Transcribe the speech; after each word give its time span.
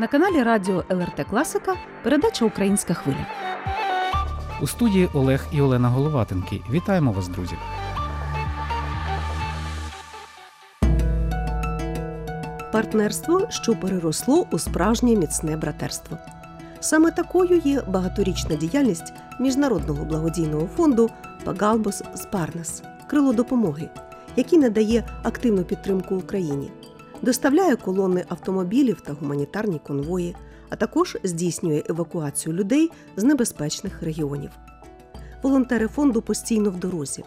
На 0.00 0.06
каналі 0.06 0.42
Радіо 0.42 0.84
ЛРТ 0.90 1.26
Класика 1.30 1.76
передача 2.02 2.44
Українська 2.44 2.94
хвиля. 2.94 3.26
У 4.62 4.66
студії 4.66 5.08
Олег 5.14 5.46
і 5.52 5.60
Олена 5.60 5.88
Головатенки. 5.88 6.60
Вітаємо 6.70 7.12
вас, 7.12 7.28
друзі. 7.28 7.54
Партнерство, 12.72 13.46
що 13.50 13.76
переросло 13.76 14.46
у 14.50 14.58
справжнє 14.58 15.16
міцне 15.16 15.56
братерство. 15.56 16.18
Саме 16.80 17.10
такою 17.10 17.60
є 17.64 17.82
багаторічна 17.88 18.56
діяльність 18.56 19.12
міжнародного 19.40 20.04
благодійного 20.04 20.66
фонду 20.66 21.10
Пагалбос 21.44 22.02
Спарнас 22.14 22.82
крило 23.06 23.32
допомоги, 23.32 23.88
який 24.36 24.58
надає 24.58 25.04
активну 25.22 25.64
підтримку 25.64 26.16
Україні, 26.16 26.70
доставляє 27.22 27.76
колони 27.76 28.24
автомобілів 28.28 29.00
та 29.00 29.12
гуманітарні 29.12 29.80
конвої, 29.86 30.36
а 30.68 30.76
також 30.76 31.18
здійснює 31.24 31.82
евакуацію 31.88 32.54
людей 32.54 32.90
з 33.16 33.24
небезпечних 33.24 34.02
регіонів. 34.02 34.50
Волонтери 35.42 35.88
фонду 35.88 36.22
постійно 36.22 36.70
в 36.70 36.76
дорозі. 36.76 37.24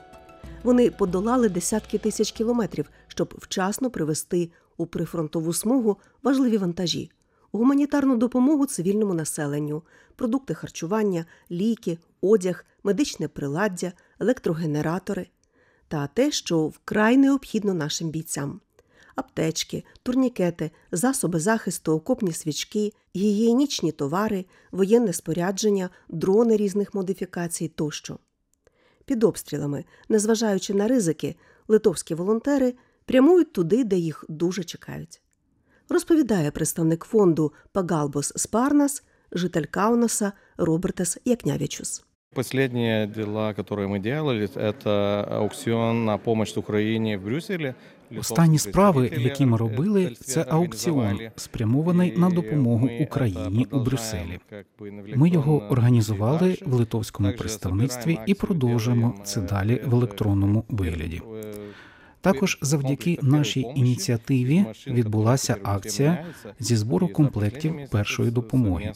Вони 0.63 0.91
подолали 0.91 1.49
десятки 1.49 1.97
тисяч 1.97 2.31
кілометрів, 2.31 2.89
щоб 3.07 3.33
вчасно 3.37 3.89
привезти 3.89 4.51
у 4.77 4.85
прифронтову 4.85 5.53
смугу 5.53 5.97
важливі 6.23 6.57
вантажі, 6.57 7.11
гуманітарну 7.51 8.17
допомогу 8.17 8.65
цивільному 8.65 9.13
населенню, 9.13 9.83
продукти 10.15 10.53
харчування, 10.53 11.25
ліки, 11.51 11.97
одяг, 12.21 12.65
медичне 12.83 13.27
приладдя, 13.27 13.91
електрогенератори 14.19 15.27
та 15.87 16.07
те, 16.07 16.31
що 16.31 16.67
вкрай 16.67 17.17
необхідно 17.17 17.73
нашим 17.73 18.09
бійцям: 18.09 18.59
аптечки, 19.16 19.84
турнікети, 20.02 20.70
засоби 20.92 21.40
захисту, 21.40 21.92
окопні 21.92 22.32
свічки, 22.32 22.92
гігієнічні 23.16 23.92
товари, 23.92 24.44
воєнне 24.70 25.12
спорядження, 25.12 25.90
дрони 26.08 26.56
різних 26.56 26.94
модифікацій 26.94 27.68
тощо. 27.68 28.18
Під 29.04 29.24
обстрілами, 29.24 29.84
незважаючи 30.08 30.74
на 30.74 30.88
ризики, 30.88 31.36
литовські 31.68 32.14
волонтери 32.14 32.74
прямують 33.04 33.52
туди, 33.52 33.84
де 33.84 33.96
їх 33.96 34.24
дуже 34.28 34.64
чекають. 34.64 35.20
Розповідає 35.88 36.50
представник 36.50 37.04
фонду 37.04 37.52
Пагалбос 37.72 38.32
Спарнас, 38.36 39.02
житель 39.32 39.64
Кауноса 39.64 40.32
Робертес 40.56 41.18
Якнявічус. 41.24 42.04
Последние 42.34 43.06
дела, 43.06 43.54
которые 43.54 43.88
мы 43.88 43.98
делали, 43.98 44.48
это 44.54 45.24
аукцион 45.30 46.04
на 46.04 46.18
помощь 46.18 46.58
Украине 46.58 47.16
в 47.16 47.22
Брюсселе. 47.22 47.74
Останні 48.19 48.59
справи, 48.59 49.11
які 49.17 49.45
ми 49.45 49.57
робили, 49.57 50.15
це 50.19 50.45
аукціон, 50.49 51.19
спрямований 51.35 52.17
на 52.17 52.29
допомогу 52.29 52.89
Україні 52.99 53.67
у 53.71 53.79
Брюсселі. 53.79 54.39
Ми 55.15 55.29
його 55.29 55.63
організували 55.69 56.57
в 56.65 56.73
литовському 56.73 57.31
представництві 57.31 58.19
і 58.25 58.33
продовжуємо 58.33 59.15
це 59.23 59.41
далі 59.41 59.81
в 59.85 59.95
електронному 59.95 60.65
вигляді. 60.69 61.21
Також 62.23 62.57
завдяки 62.61 63.19
нашій 63.21 63.61
ініціативі 63.75 64.65
відбулася 64.87 65.57
акція 65.63 66.25
зі 66.59 66.75
збору 66.75 67.07
комплектів 67.07 67.75
першої 67.91 68.31
допомоги. 68.31 68.93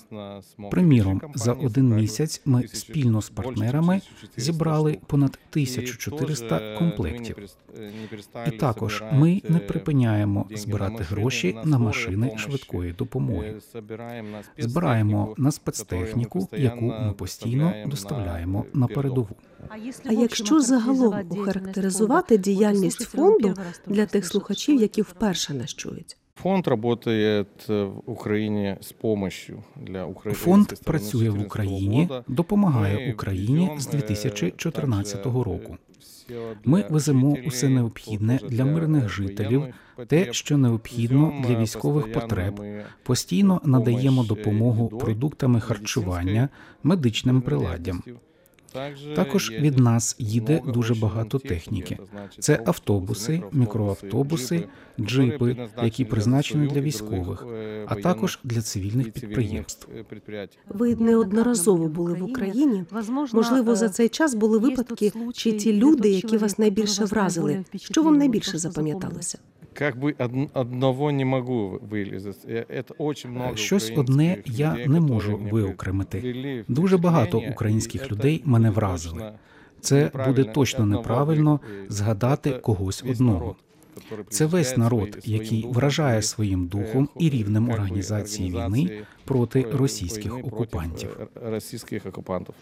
Приміром, 0.71 1.21
за 1.35 1.53
один 1.53 1.95
місяць 1.95 2.41
ми 2.45 2.67
спільно 2.67 3.21
з 3.21 3.29
партнерами 3.29 4.01
зібрали 4.37 4.97
понад 5.07 5.39
1400 5.51 6.75
комплектів. 6.79 7.37
І 8.47 8.51
також 8.51 9.03
ми 9.11 9.41
не 9.49 9.59
припиняємо 9.59 10.45
збирати 10.51 11.03
гроші 11.03 11.57
на 11.63 11.77
машини 11.79 12.37
швидкої 12.37 12.93
допомоги. 12.93 13.55
Збираємо 14.57 15.35
на 15.37 15.51
спецтехніку, 15.51 16.47
яку 16.51 16.85
ми 16.85 17.13
постійно 17.17 17.73
доставляємо 17.87 18.65
на 18.73 18.87
передову. 18.87 19.35
А 20.05 20.11
якщо 20.11 20.61
загалом 20.61 21.27
охарактеризувати 21.29 22.37
діяльність 22.37 23.01
фонду 23.01 23.53
для 23.87 24.05
тих 24.05 24.27
слухачів, 24.27 24.81
які 24.81 25.01
вперше 25.01 25.53
нас 25.53 25.73
чують? 25.73 26.17
Фонд 26.41 26.67
работает 26.67 27.67
в 27.67 27.91
Україні 28.05 28.77
з 28.81 28.91
помощью 28.91 29.63
для 29.75 30.05
України. 30.05 30.39
Фонд 30.39 30.73
працює 30.83 31.29
в 31.29 31.41
Україні, 31.41 32.09
допомагає 32.27 33.13
Україні 33.13 33.71
з 33.77 33.87
2014 33.87 35.25
року. 35.25 35.77
Ми 36.65 36.85
веземо 36.89 37.37
усе 37.45 37.69
необхідне 37.69 38.39
для 38.49 38.65
мирних 38.65 39.09
жителів, 39.09 39.63
те, 40.07 40.33
що 40.33 40.57
необхідно 40.57 41.43
для 41.47 41.59
військових 41.59 42.13
потреб. 42.13 42.61
Постійно 43.03 43.61
надаємо 43.63 44.23
допомогу 44.23 44.87
продуктами 44.87 45.59
харчування, 45.59 46.49
медичним 46.83 47.41
приладдям. 47.41 48.03
Також 49.15 49.51
від 49.51 49.79
нас 49.79 50.15
їде 50.19 50.61
дуже 50.73 50.95
багато 50.95 51.39
техніки. 51.39 51.97
Це 52.39 52.63
автобуси, 52.65 53.43
мікроавтобуси, 53.51 54.67
джипи, 54.99 55.69
які 55.83 56.05
призначені 56.05 56.67
для 56.67 56.81
військових, 56.81 57.45
а 57.85 57.95
також 57.95 58.39
для 58.43 58.61
цивільних 58.61 59.11
підприємств. 59.11 59.87
Ви 60.69 60.95
неодноразово 60.95 61.87
були 61.87 62.13
в 62.13 62.23
Україні. 62.23 62.83
Можливо, 63.33 63.75
за 63.75 63.89
цей 63.89 64.09
час 64.09 64.33
були 64.35 64.57
випадки, 64.57 65.11
чи 65.33 65.51
ті 65.51 65.73
люди, 65.73 66.09
які 66.09 66.37
вас 66.37 66.59
найбільше 66.59 67.05
вразили, 67.05 67.65
що 67.75 68.03
вам 68.03 68.17
найбільше 68.17 68.57
запам'яталося? 68.57 69.37
Как 69.77 69.99
би 69.99 70.15
одного 70.53 71.11
не 71.11 71.25
можу 71.25 71.79
вилізати. 71.89 72.65
Щось 73.55 73.93
одне 73.95 74.37
я 74.45 74.77
не 74.87 74.99
можу 74.99 75.37
виокремити. 75.37 76.65
Дуже 76.67 76.97
багато 76.97 77.39
українських 77.51 78.11
людей 78.11 78.41
мене 78.45 78.69
вразили. 78.69 79.31
Це 79.81 80.11
буде 80.25 80.43
точно 80.43 80.85
неправильно 80.85 81.59
згадати 81.89 82.51
когось 82.51 83.03
одного. 83.09 83.55
Це 84.29 84.45
весь 84.45 84.77
народ, 84.77 85.17
який 85.23 85.67
вражає 85.69 86.21
своїм 86.21 86.67
духом 86.67 87.09
і 87.19 87.29
рівнем 87.29 87.69
організації 87.69 88.51
війни 88.51 89.01
проти 89.25 89.65
російських 89.73 90.37
окупантів. 90.37 91.17
Російських 91.43 92.05
окупантів. 92.05 92.55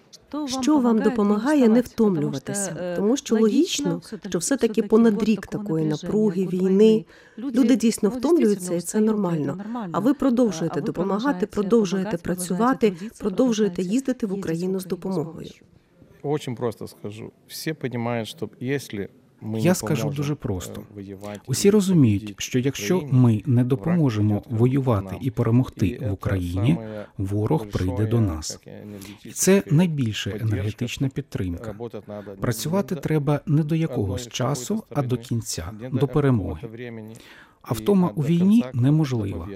Що 0.62 0.80
вам 0.80 1.00
допомагає 1.00 1.68
не 1.70 1.82
втомлюватися, 1.82 2.94
тому 2.96 3.18
що 3.18 3.36
логічно, 3.36 4.02
що 4.30 4.40
все 4.40 4.58
таки 4.58 4.84
понад 4.84 5.24
рік 5.24 5.48
такої 5.48 5.86
напруги, 5.86 6.48
війни 6.48 7.06
люди 7.38 7.76
дійсно 7.76 8.10
втомлюються, 8.10 8.76
і 8.76 8.82
це 8.82 9.00
нормально. 9.00 9.58
А 9.92 10.00
ви 10.00 10.14
продовжуєте 10.14 10.82
допомагати, 10.82 11.46
продовжуєте 11.46 12.18
працювати, 12.18 12.94
продовжуєте 13.20 13.82
їздити 13.82 14.26
в 14.26 14.34
Україну 14.34 14.80
з 14.80 14.86
допомогою. 14.86 15.50
Очень 16.24 16.56
просто 16.56 16.88
скажу. 16.88 17.32
Всі 17.48 17.76
розуміють, 17.82 18.28
що 18.28 18.50
якщо 18.60 19.08
я 19.54 19.76
скажу 19.76 20.10
дуже 20.10 20.36
просто. 20.36 20.82
Усі 21.48 21.70
розуміють, 21.70 22.36
що 22.38 22.60
якщо 22.60 23.02
ми 23.12 23.44
не 23.46 23.64
допоможемо 23.64 24.44
воювати 24.50 25.16
і 25.22 25.32
перемогти 25.32 26.00
в 26.02 26.12
Україні, 26.14 26.78
ворог 27.18 27.68
прийде 27.68 28.06
до 28.06 28.22
нас. 28.22 28.60
І 29.26 29.30
це 29.30 29.64
найбільша 29.72 30.32
енергетична 30.42 31.10
підтримка. 31.10 31.76
Працювати 32.42 32.96
треба 32.96 33.40
не 33.46 33.64
до 33.64 33.76
якогось 33.76 34.28
часу, 34.28 34.84
а 34.90 35.02
до 35.02 35.18
кінця, 35.18 35.72
до 35.92 36.08
перемоги. 36.08 36.70
А 37.62 37.74
втома 37.74 38.12
у 38.16 38.22
війні 38.22 38.66
неможлива. 38.74 39.50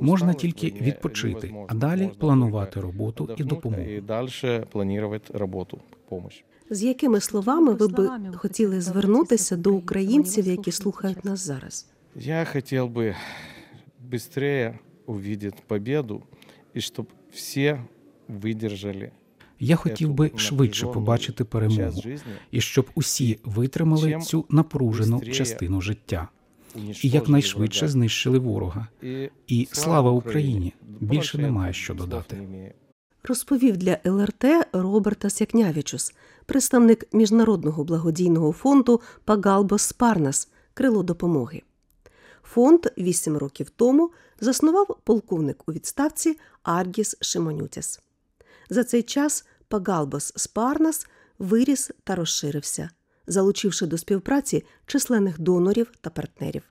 Можна 0.00 0.34
тільки 0.34 0.66
відпочити, 0.66 1.54
а 1.68 1.74
далі 1.74 2.10
планувати 2.18 2.80
роботу 2.80 3.30
і 3.36 3.44
допомогу. 3.44 3.84
Далі 3.84 4.60
планувати 4.72 5.38
роботу, 5.38 5.78
допомогу. 5.84 6.49
З 6.70 6.82
якими 6.82 7.20
словами 7.20 7.74
ви 7.74 7.88
би 7.88 8.10
хотіли 8.34 8.80
звернутися 8.80 9.56
до 9.56 9.72
українців, 9.72 10.46
які 10.46 10.72
слухають 10.72 11.24
нас 11.24 11.40
зараз? 11.40 11.86
Я 12.16 12.44
хотів 12.44 12.88
би 12.88 13.14
швидше 13.96 14.46
побачити 15.06 15.62
перемогу, 15.66 16.22
і 16.74 16.80
щоб 16.80 17.06
всі 17.32 17.76
видержали. 18.28 19.10
Я 19.60 19.76
хотів 19.76 20.12
би 20.12 20.30
швидше 20.36 20.86
побачити 20.86 21.44
перемогу, 21.44 22.02
і 22.50 22.60
щоб 22.60 22.86
усі 22.94 23.38
витримали 23.44 24.20
цю 24.20 24.44
напружену 24.48 25.20
частину 25.20 25.80
життя. 25.80 26.28
І 27.02 27.08
якнайшвидше 27.08 27.88
знищили 27.88 28.38
ворога. 28.38 28.86
І 29.46 29.68
слава 29.72 30.10
Україні! 30.10 30.72
Більше 31.00 31.38
немає 31.38 31.72
що 31.72 31.94
додати. 31.94 32.36
Розповів 33.24 33.76
для 33.76 33.98
ЛРТ 34.04 34.44
Роберта 34.72 35.30
Сякнявічус, 35.30 36.14
представник 36.50 37.14
міжнародного 37.14 37.84
благодійного 37.84 38.52
фонду 38.52 39.00
Пагалбос 39.24 39.82
Спарнас 39.82 40.48
крило 40.74 41.02
допомоги. 41.02 41.62
Фонд 42.42 42.86
вісім 42.98 43.36
років 43.36 43.70
тому 43.70 44.10
заснував 44.40 44.98
полковник 45.04 45.68
у 45.68 45.72
відставці 45.72 46.38
Аргіс 46.62 47.16
Шимонютяс. 47.20 48.00
За 48.70 48.84
цей 48.84 49.02
час 49.02 49.46
Пагалбос 49.68 50.32
Спарнас 50.36 51.06
виріс 51.38 51.90
та 52.04 52.14
розширився, 52.14 52.90
залучивши 53.26 53.86
до 53.86 53.98
співпраці 53.98 54.64
численних 54.86 55.40
донорів 55.40 55.92
та 56.00 56.10
партнерів. 56.10 56.62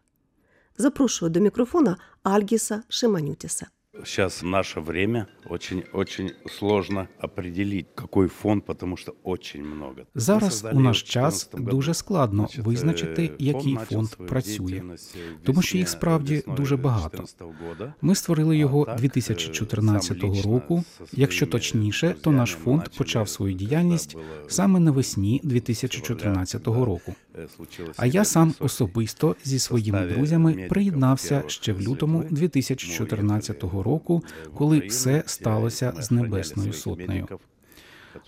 Запрошую 0.77 1.31
до 1.31 1.39
мікрофона 1.39 1.97
Альгіса 2.23 2.83
Шиманютіса. 2.89 3.67
Сейчас 4.04 4.42
в 4.42 4.46
наше 4.46 4.80
время 4.80 5.26
очень, 5.48 5.84
очень 5.92 6.32
сложно 6.58 7.08
определить, 7.20 7.86
какой 7.94 8.26
фонд, 8.28 8.64
потому 8.66 8.96
что 8.96 9.14
очень 9.22 9.62
много. 9.64 10.00
Мы 10.14 10.20
Зараз 10.20 10.50
создали 10.52 10.76
у 10.76 10.80
наш 10.80 11.02
в 11.02 11.06
час 11.06 11.44
14 11.44 11.54
году, 11.54 11.70
дуже 11.70 11.94
складно 11.94 12.42
значит, 12.42 12.66
визначити, 12.66 13.22
э, 13.22 13.36
який 13.38 13.74
начал 13.74 13.96
фонд 13.96 14.10
свою 14.10 14.28
працює. 14.30 14.66
деятельность, 14.66 15.16
э, 15.16 15.44
Тому 15.44 15.62
що 15.62 15.76
їх 15.78 15.86
весне- 15.86 15.98
справді 15.98 16.34
весною 16.34 16.56
дуже 16.56 16.76
багато. 16.76 17.16
14 17.16 17.42
года. 17.68 17.94
Ми 18.02 18.14
створили 18.14 18.56
його 18.56 18.82
А 18.82 18.84
так, 18.84 18.94
е, 18.94 18.98
2014 18.98 20.20
сам 20.20 20.30
лично 20.30 20.52
року. 20.52 20.84
со 20.98 21.04
Якщо 21.12 21.38
своїми 21.38 21.52
точніше, 21.52 22.08
то 22.08 22.14
друзями 22.14 22.38
наш 22.38 22.54
ми 22.56 22.60
фонд 22.64 22.78
начали, 22.78 22.98
почав 22.98 23.28
свою 23.28 23.54
коли 23.54 23.66
діяльність 23.68 24.12
було 24.12 24.24
саме 24.48 24.80
навесні 24.80 25.40
2014 25.44 26.84
року. 26.84 27.14
Э, 27.38 27.48
случилось 27.56 27.96
А 27.98 28.06
я 28.06 28.20
это 28.20 28.24
сам 28.24 28.48
высокий 28.48 28.64
особисто 28.64 29.36
зі 29.44 29.58
своїми 29.58 29.98
составі 29.98 30.14
друзями 30.14 30.50
медиків 30.50 30.68
приєднався 30.68 31.28
першого 31.28 31.48
ще 31.48 31.72
в 31.72 31.80
лютому 31.80 32.18
зв'язку. 32.18 32.36
2014 32.36 33.62
Ми 33.62 33.82
року, 33.82 34.14
уїхали 34.14 34.48
в 34.52 34.54
коли 34.54 34.76
Україну, 34.76 34.94
все 34.94 35.22
і 35.26 35.28
сталося 35.28 35.92
ми 35.96 36.02
з 36.02 36.04
охороняли 36.04 36.28
Небесною 36.28 36.72
своїх 36.72 36.98
Сотнею. 36.98 37.28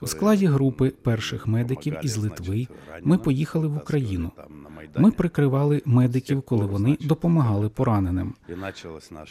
У 0.01 0.07
складі 0.07 0.45
групи 0.45 0.89
перших 0.89 1.47
медиків 1.47 1.97
із 2.03 2.17
Литви 2.17 2.67
ми 3.01 3.17
поїхали 3.17 3.67
в 3.67 3.77
Україну. 3.77 4.31
Ми 4.97 5.11
прикривали 5.11 5.81
медиків, 5.85 6.41
коли 6.41 6.65
вони 6.65 6.97
допомагали 7.01 7.69
пораненим. 7.69 8.33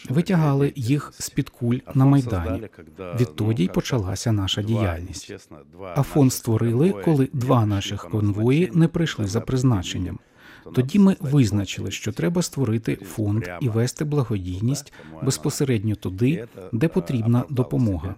Витягали 0.08 0.72
їх 0.76 1.12
з-під 1.18 1.50
куль 1.50 1.78
на 1.94 2.04
Майдані. 2.04 2.68
Відтоді 3.20 3.64
й 3.64 3.66
ну, 3.66 3.72
почалася 3.72 4.32
наша 4.32 4.62
діяльність. 4.62 5.34
фонд 6.02 6.32
створили, 6.32 6.90
коли 7.04 7.28
два 7.32 7.66
наших 7.66 8.08
конвої 8.08 8.70
не 8.74 8.88
прийшли 8.88 9.26
за 9.26 9.40
призначенням. 9.40 10.18
Тоді 10.74 10.98
ми 10.98 11.16
визначили, 11.20 11.90
що 11.90 12.12
треба 12.12 12.42
створити 12.42 12.96
фонд 12.96 13.44
і 13.60 13.68
вести 13.68 14.04
благодійність 14.04 14.92
безпосередньо 15.22 15.94
туди, 15.94 16.46
де 16.72 16.88
потрібна 16.88 17.44
допомога. 17.50 18.14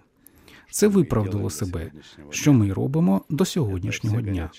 Це 0.73 0.87
виправдало 0.87 1.49
себе, 1.49 1.91
що 2.29 2.53
ми 2.53 2.73
робимо 2.73 3.21
до 3.29 3.45
сьогоднішнього 3.45 4.21
дня. 4.21 4.49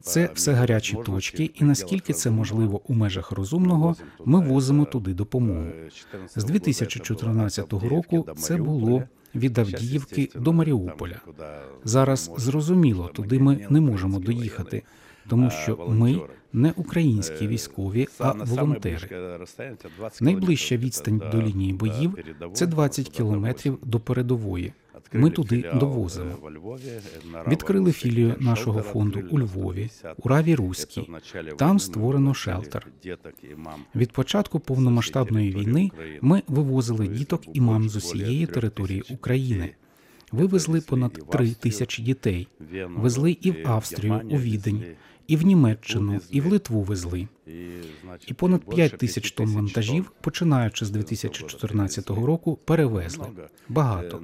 Це 0.00 0.30
все 0.34 0.52
гарячі 0.52 0.96
точки, 1.06 1.50
і 1.54 1.64
наскільки 1.64 2.12
це 2.12 2.30
можливо 2.30 2.82
у 2.86 2.94
межах 2.94 3.32
розумного, 3.32 3.96
ми 4.24 4.40
возимо 4.40 4.84
туди 4.84 5.14
допомогу. 5.14 5.66
14 5.94 6.40
З 6.40 6.42
года 6.42 6.52
2014 6.52 7.70
це 7.70 7.88
року 7.88 8.26
це 8.36 8.56
було 8.56 9.02
від 9.34 9.58
Авдіївки 9.58 10.28
до 10.34 10.52
Маріуполя. 10.52 11.20
Зараз 11.84 12.30
зрозуміло, 12.36 13.10
туди 13.14 13.38
ми 13.38 13.66
не 13.70 13.80
можемо 13.80 14.18
доїхати, 14.18 14.82
тому 15.28 15.50
що 15.50 15.86
ми 15.88 16.20
не 16.52 16.72
українські 16.76 17.46
військові, 17.46 18.08
а 18.18 18.32
волонтери. 18.32 18.96
близьке 18.96 19.38
розстояння 19.38 19.76
це 19.82 19.88
20 19.98 20.20
Найближча 20.22 20.76
відстань 20.76 21.22
до 21.32 21.42
лінії 21.42 21.72
боїв 21.72 22.18
це 22.52 22.66
20 22.66 23.08
кілометрів 23.08 23.78
до 23.82 24.00
передової. 24.00 24.72
Ми 25.12 25.30
туди 25.30 25.70
довозимо. 25.74 26.38
е, 26.86 27.00
е, 27.34 27.44
Відкрили 27.48 27.92
філію 27.92 28.34
нашого 28.40 28.82
фонду 28.82 29.22
у 29.30 29.38
Львові, 29.38 29.90
у 30.18 30.28
Раві 30.28 30.54
Руській. 30.54 31.08
Там 31.56 31.78
створено 31.78 32.34
шелтер. 32.34 32.86
Від 33.94 34.12
початку 34.12 34.60
повномасштабної 34.60 35.50
війни 35.50 35.90
ми 36.20 36.42
вивозили 36.48 37.08
діток 37.08 37.42
і 37.52 37.60
мам 37.60 37.88
з 37.88 37.96
усієї 37.96 38.46
території 38.46 39.02
України. 39.10 39.74
Вивезли 40.32 40.80
понад 40.80 41.12
3 41.30 41.50
тисячі 41.50 42.02
дітей. 42.02 42.48
Везли 42.88 43.36
і 43.40 43.50
в 43.50 43.56
Австрію, 43.64 44.20
у 44.30 44.36
Відень, 44.38 44.84
і 45.30 45.36
в 45.36 45.42
Німеччину, 45.42 46.20
і 46.30 46.40
в 46.40 46.46
Литву 46.46 46.82
везли. 46.82 47.28
і, 48.26 48.34
понад 48.34 48.60
більше 48.60 48.76
5 48.76 48.98
тисяч 48.98 49.30
тонн 49.32 49.50
вантажів, 49.54 50.12
починаючи 50.20 50.84
з 50.84 50.90
2014 50.90 52.10
року, 52.10 52.58
перевезли. 52.64 53.26
Багато. 53.68 54.16
Е, 54.16 54.20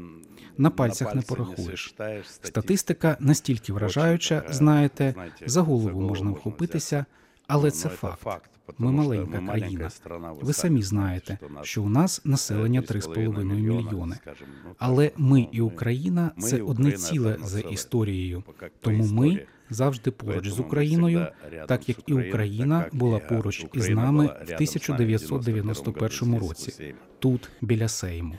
На 0.59 0.71
пальцях 0.71 1.15
не 1.15 1.23
порахуєш. 1.23 1.95
Статистика 2.43 3.17
настільки 3.21 3.73
вражаюча, 3.73 4.45
е, 4.51 4.53
знаєте, 4.53 5.15
за 5.47 5.61
голову 5.63 6.01
можна 6.01 6.31
вхопитися, 6.31 7.05
але 7.47 7.65
Ну, 7.65 7.71
це 7.71 7.89
ну, 7.89 7.95
факт. 7.95 8.21
факт, 8.21 8.51
Ми 8.79 8.93
маленька 8.93 9.39
країна. 9.39 9.91
страна, 9.91 10.33
Ви 10.33 10.53
самі 10.53 10.83
знаєте, 10.83 11.39
що 11.63 11.83
у 11.83 11.89
нас 11.89 12.25
населення 12.25 12.81
3,5 12.81 13.45
мільйони. 13.45 14.17
ну, 14.25 14.35
Але 14.79 15.11
ми 15.17 15.49
і 15.53 15.61
Україна 15.61 16.31
це 16.39 16.63
одне 16.63 16.93
ціле 16.93 17.37
це 17.43 17.47
за 17.47 17.61
історією. 17.61 18.43
Тому 18.81 19.05
ми. 19.07 19.47
Завжди 19.71 20.11
поруч 20.11 20.49
з 20.49 20.61
Україною, 20.61 21.27
так 21.69 21.89
як 21.89 21.99
і 22.07 22.13
Україна 22.13 22.85
була 22.93 23.19
поруч 23.19 23.67
із 23.75 23.89
нами 23.89 24.27
в 24.27 24.29
рядом 24.29 24.67
з 24.67 25.31
нами 25.31 25.31
в 25.31 25.35
1991 25.35 26.39
році, 26.39 26.95
тут 27.19 27.51
біля 27.61 27.89
Сейму. 27.89 28.35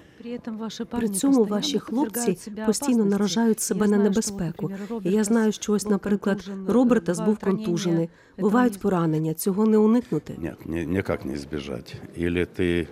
При 0.90 1.10
цьому 1.10 1.44
ваші 1.44 1.80
хлопці 1.80 2.38
постійно 2.66 3.06
наражають 3.06 3.60
себе 3.60 3.88
на 3.88 3.98
небезпеку. 3.98 4.72
І 5.04 5.12
я 5.12 5.24
знаю, 5.24 5.52
що 5.52 5.74
ось, 5.74 5.86
наприклад, 5.86 6.52
Робертас 6.68 7.20
був 7.20 7.38
контужений. 7.38 8.10
Бувають 8.40 8.80
поранення, 8.80 9.34
цього 9.34 9.66
не 9.66 9.78
уникнути. 9.78 10.34
Нет, 10.38 10.66
ни, 10.66 10.86
никак 10.86 11.26
не 11.26 11.34
избежать. 11.34 11.96
Или 12.20 12.46
ты 12.46 12.88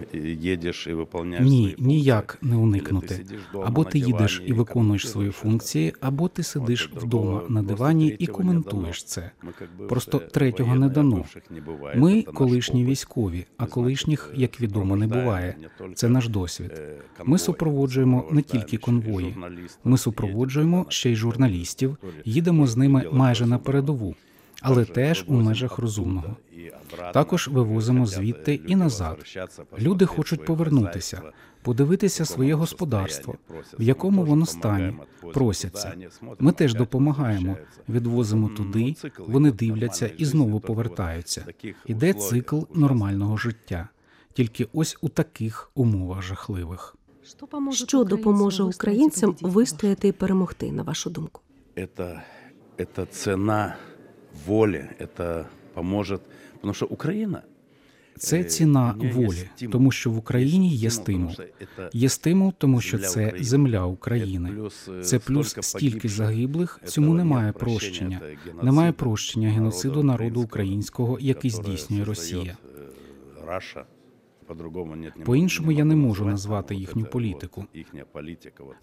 едешь 0.54 0.88
и 0.88 0.94
выполняешь 0.94 1.50
Ні, 1.50 1.76
ніяк 1.78 2.38
не 2.42 2.56
уникнути. 2.56 3.16
ти 3.16 3.40
Або 3.64 3.84
ти 3.84 4.00
їдеш 4.00 4.44
і 4.46 4.54
виконуєш 4.54 5.10
свої 5.10 5.32
функції, 5.32 5.94
або 6.02 6.28
ти 6.28 6.44
сидиш 6.44 6.92
вдома 6.96 7.42
на 7.50 7.64
дивані 7.64 8.16
і 8.20 8.28
коментуєш 8.28 9.04
це. 9.04 9.32
Просто 9.90 10.20
третього 10.20 10.76
не 10.76 10.90
дано. 10.90 11.26
Ми 11.96 12.22
колишні 12.22 12.86
військові, 12.86 13.46
а 13.58 13.66
колишніх, 13.66 14.32
е, 14.34 14.38
як 14.38 14.62
відомо, 14.62 14.96
не 14.96 15.08
буває. 15.08 15.56
Це 15.94 16.10
наш 16.10 16.30
досвід. 16.30 16.82
Ми 17.26 17.38
супроводжуємо 17.38 18.28
не 18.32 18.42
тільки 18.42 18.78
конвої. 18.78 19.38
Ми 19.84 19.98
супроводжуємо 19.98 20.86
ще 20.90 21.12
й 21.12 21.16
журналістів, 21.16 21.98
їдемо 22.26 22.68
з 22.68 22.78
ними 22.78 23.10
майже 23.12 23.46
на 23.46 23.58
передову, 23.58 24.16
але 24.62 24.86
теж 24.86 25.26
у 25.28 25.34
межах 25.34 25.78
розумного. 25.78 26.36
Також 27.14 27.48
вивозимо 27.48 28.06
звідти 28.06 28.62
і 28.68 28.76
назад. 28.76 29.38
Люди 29.80 30.06
хочуть 30.06 30.46
повернутися, 30.46 31.22
подивитися 31.62 32.26
своє 32.26 32.54
господарство, 32.54 33.36
в 33.80 33.82
якому 33.82 34.24
воно 34.24 34.46
стані, 34.46 34.94
просяться. 35.34 35.94
Ми 36.40 36.52
теж 36.52 36.74
допомагаємо, 36.74 37.58
відвозимо 37.90 38.50
туди, 38.50 38.96
вони 39.18 39.52
дивляться 39.52 40.08
і 40.18 40.26
знову 40.26 40.60
повертаються. 40.60 41.46
Іде 41.86 42.14
цикл 42.14 42.60
нормального 42.74 43.38
життя, 43.38 43.88
тільки 44.34 44.68
ось 44.74 44.98
у 45.02 45.10
таких 45.10 45.72
умовах 45.76 46.22
жахливих. 46.22 46.96
Що 47.73 48.05
допоможе 48.05 48.63
українцям 48.63 49.37
вистояти 49.41 50.09
і 50.09 50.13
перемогти, 50.13 50.73
на 50.73 50.83
вашу 50.83 51.11
думку? 51.11 51.41
это, 51.77 52.21
это 52.79 53.07
цена 53.07 53.77
воли, 54.47 54.89
это 55.01 55.45
поможет. 55.75 56.21
Потому 56.55 56.75
что 56.75 56.87
Украина 56.87 57.43
Це 58.19 58.41
Е, 58.41 58.45
ціна 58.45 58.93
в 58.93 58.97
ній 58.99 59.07
є 59.07 59.13
волі, 59.13 59.49
стимул. 59.57 59.73
тому 59.73 59.91
що 59.91 60.11
в 60.11 60.17
Україні 60.19 60.75
є 60.75 60.91
стимул, 60.91 61.31
стимул. 61.31 61.37
потому 61.37 61.69
что 61.77 61.83
это 61.83 61.91
Є 61.93 62.09
стимул, 62.09 62.53
тому 62.59 62.81
що 62.81 62.99
земля 62.99 63.09
це 63.09 63.21
України. 63.27 63.45
земля 63.45 63.85
України. 63.85 64.49
Це 64.49 64.55
плюс, 64.57 64.89
е, 64.89 65.03
Це 65.03 65.19
плюс 65.19 65.49
стільки 65.49 65.63
стільки 65.63 65.91
погибших. 65.91 66.11
загиблих. 66.11 66.81
Этого 66.83 66.89
Цьому 66.91 67.15
немає 67.15 67.47
нет 67.47 67.59
прощення, 67.59 68.19
прощення. 68.19 68.19
це 68.21 68.27
геноцид 68.27 68.65
Немає 68.65 68.93
прощення 68.93 69.47
народу 69.49 69.61
геноциду 69.63 70.03
народу 70.03 70.41
українського, 70.41 70.45
українського, 71.13 71.19
який 71.21 71.51
которое 71.51 71.77
здійснює 71.77 72.05
создает, 72.05 72.09
Росія. 72.09 72.57
по-іншому 75.26 75.72
я 75.72 75.86
не 75.86 75.96
можу 75.96 76.26
назвати, 76.26 76.76
їхню 76.76 77.06
політику. 77.06 77.66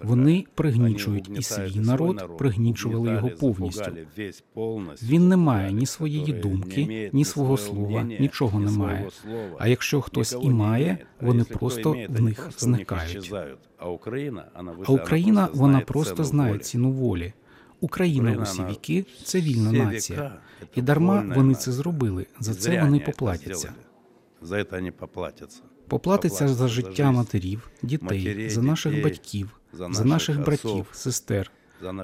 Вони 0.03 0.45
пригнічують 0.55 1.31
і 1.39 1.43
свій 1.43 1.81
народ, 1.81 2.37
пригнічували 2.39 3.11
його 3.11 3.31
повністю. 3.31 3.93
Він 5.03 5.29
не 5.29 5.37
має 5.37 5.73
ні 5.73 5.87
своєї 5.87 6.33
думки, 6.33 7.11
ні 7.13 7.25
свого 7.25 7.57
слова, 7.57 8.03
нічого 8.03 8.59
ні 8.59 8.65
немає. 8.65 9.11
слова. 9.11 9.57
А 9.59 9.69
якщо 9.69 10.01
хтось 10.01 10.37
і 10.43 10.51
має, 10.51 10.99
вони 11.21 11.45
просто 11.45 11.97
в 12.09 12.23
них 12.23 12.51
зникають. 12.59 13.35
А 13.79 14.93
Україна, 14.93 15.49
вона 15.55 15.81
просто 15.81 16.25
знає 16.25 16.59
ціну. 16.59 16.63
ціну 16.63 16.91
волі. 16.91 17.33
Україна 17.81 18.33
в 18.33 18.43
усі 18.43 18.65
віки 18.65 19.07
це 19.25 19.41
вільна 19.41 19.73
нація. 19.73 20.33
І 20.75 20.83
дарма 20.83 21.25
вони 21.37 21.55
це 21.55 21.73
зробили. 21.73 22.27
За 22.41 22.55
це 22.55 22.83
вони 22.83 23.01
поплатяться. 23.01 23.73
За 24.43 24.57
это 24.57 24.77
они 24.77 24.91
поплатятся. 24.91 25.61
Поплатиться 25.89 26.49
за 26.49 26.69
життя 26.69 27.11
матерів, 27.11 27.71
дітей, 27.83 28.51
за 28.51 28.63
наших 28.63 29.03
батьків, 29.03 29.61
за 29.73 30.05
наших 30.05 30.41
братів, 30.45 30.87
сестер. 30.93 31.51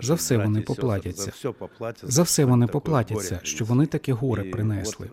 За, 0.02 0.14
все 0.14 0.36
вони 0.36 0.60
поплатяться. 0.60 1.32
За 2.02 2.22
все, 2.22 2.44
вони 2.44 2.66
поплатяться, 2.66 3.40
що 3.42 3.64
вони 3.64 3.86
таке 3.86 4.12
горе 4.12 4.44
принесли. 4.44 5.10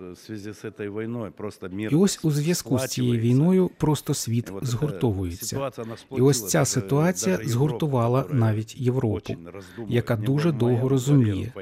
е, 0.79 0.89
І 1.91 1.95
ось 1.95 2.19
у 2.23 2.31
зв'язку 2.31 2.79
з 2.79 2.85
цією 2.87 3.19
війною 3.19 3.71
просто 3.77 4.13
світ 4.13 4.45
ця 4.45 4.67
згуртовується. 4.67 5.71
І 6.17 6.21
ось 6.21 6.47
ця 6.47 6.65
ситуація 6.65 7.39
згуртувала 7.45 8.25
навіть 8.31 8.77
Європу, 8.77 9.33
яка 9.87 10.15
дуже 10.15 10.51
довго 10.51 10.89
розуміє. 10.89 11.53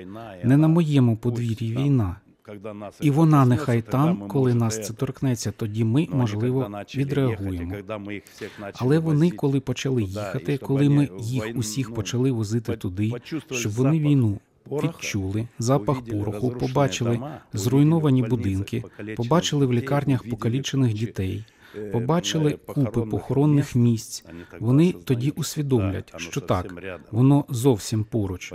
Не 0.43 0.57
на 0.57 0.67
моєму 0.67 1.17
подвір'ї 1.17 1.75
війна 1.75 2.15
когда 2.42 2.74
нас 2.74 2.94
І 3.00 3.10
это 3.10 3.14
вона 3.14 3.38
коснется, 3.40 3.60
нехай 3.60 3.82
тогда 3.82 3.90
там, 3.98 4.22
мы, 4.22 4.28
коли 4.28 4.44
может, 4.54 4.60
нас 4.60 4.78
и 4.78 4.82
це 4.82 4.92
это. 4.92 4.96
торкнеться, 4.96 5.52
тоді 5.52 5.84
ми, 5.84 6.00
Но 6.00 6.06
они 6.10 6.20
можливо, 6.20 6.60
когда 6.60 6.68
начали 6.78 7.04
відреагуємо. 7.04 7.54
ехать, 7.54 7.72
и 7.72 7.76
когда 7.82 7.98
мы 7.98 8.12
их 8.16 8.22
всех 8.34 8.50
начали 8.60 8.72
Але 8.86 8.98
вони, 8.98 9.18
возить 9.18 9.34
коли 9.36 9.60
почали 9.60 10.02
туди, 10.02 10.12
і 10.12 10.14
їхати, 10.14 10.56
щоб 10.56 10.66
коли 10.68 10.88
ми 10.88 11.06
вони 11.06 11.22
їх 11.22 11.46
війну, 11.46 11.58
усіх 11.60 11.88
ну, 11.88 11.94
почали 11.94 12.30
возити 12.30 12.72
по- 12.72 12.78
туди, 12.78 13.10
почувствовали 13.10 13.60
щоб 13.60 13.72
вони 13.72 13.90
запах 13.96 14.10
війну 14.10 14.38
пороха, 14.68 14.88
відчули, 14.88 15.48
запах 15.58 15.98
увидели 15.98 16.24
пороху, 16.24 16.46
разрушенные 16.50 16.58
побачили 16.58 17.14
дома, 17.14 17.40
зруйновані 17.52 18.22
увидели 18.22 18.36
в 18.36 18.42
больницах 18.42 18.58
будинки, 18.70 18.80
покалечених 18.80 19.16
побачили 19.16 19.66
в 19.66 19.70
дітей, 19.70 19.82
лікарнях 19.82 20.20
увидели 20.20 20.36
покалічених 20.36 20.92
кучі, 20.92 21.06
дітей, 21.06 21.36
е, 21.36 21.44
побачили 21.91 22.51
е, 22.51 22.73
купи 22.73 23.01
похоронних 23.01 23.75
місць. 23.75 24.25
Вони 24.59 24.91
тоді 24.91 25.29
усвідомлять, 25.29 26.13
що 26.17 26.41
так, 26.41 26.73
воно 27.11 27.45
зовсім 27.49 28.03
поруч. 28.03 28.53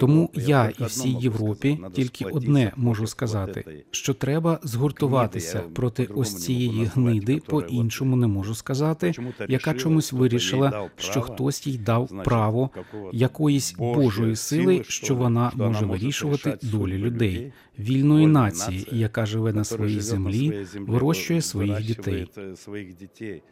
Тому 0.00 0.30
я 0.34 0.72
і 0.78 0.84
всій 0.84 1.12
Європі 1.12 1.78
тільки 1.92 2.24
одне 2.24 2.72
можу 2.76 3.06
сказати, 3.06 3.84
що 3.90 4.14
треба 4.14 4.58
згуртуватися 4.62 5.62
проти 5.74 6.04
ось 6.04 6.36
цієї 6.36 6.84
гниди, 6.84 7.42
по-іншому 7.46 8.16
не 8.16 8.26
можу 8.26 8.54
сказати, 8.54 9.12
яка 9.48 9.74
чомусь 9.74 10.12
вирішила, 10.12 10.90
що 10.96 11.20
хтось 11.20 11.66
їй 11.66 11.78
дав 11.78 12.10
право 12.24 12.70
якоїсь 13.12 13.74
Божої 13.78 14.36
сили, 14.36 14.84
що 14.88 15.14
вона 15.14 15.52
може 15.54 15.86
вирішувати 15.86 16.58
долі 16.62 16.98
людей, 16.98 17.52
вільної 17.79 18.01
вольної 18.01 18.27
нації, 18.27 18.77
нації, 18.79 18.99
яка 18.99 19.25
живе 19.25 19.53
на 19.53 19.61
который 19.61 19.65
своїй 19.65 19.89
живет 19.89 20.03
на 20.05 20.09
землі, 20.31 20.47
своей 20.47 20.65
земле, 20.65 20.93
вирощує 20.93 21.39
вы- 21.39 21.43
своїх 21.43 21.85
дітей. 21.85 22.13
выращивает, 22.13 22.51
э, 22.51 22.55
своих 22.55 22.97
детей. 22.97 23.43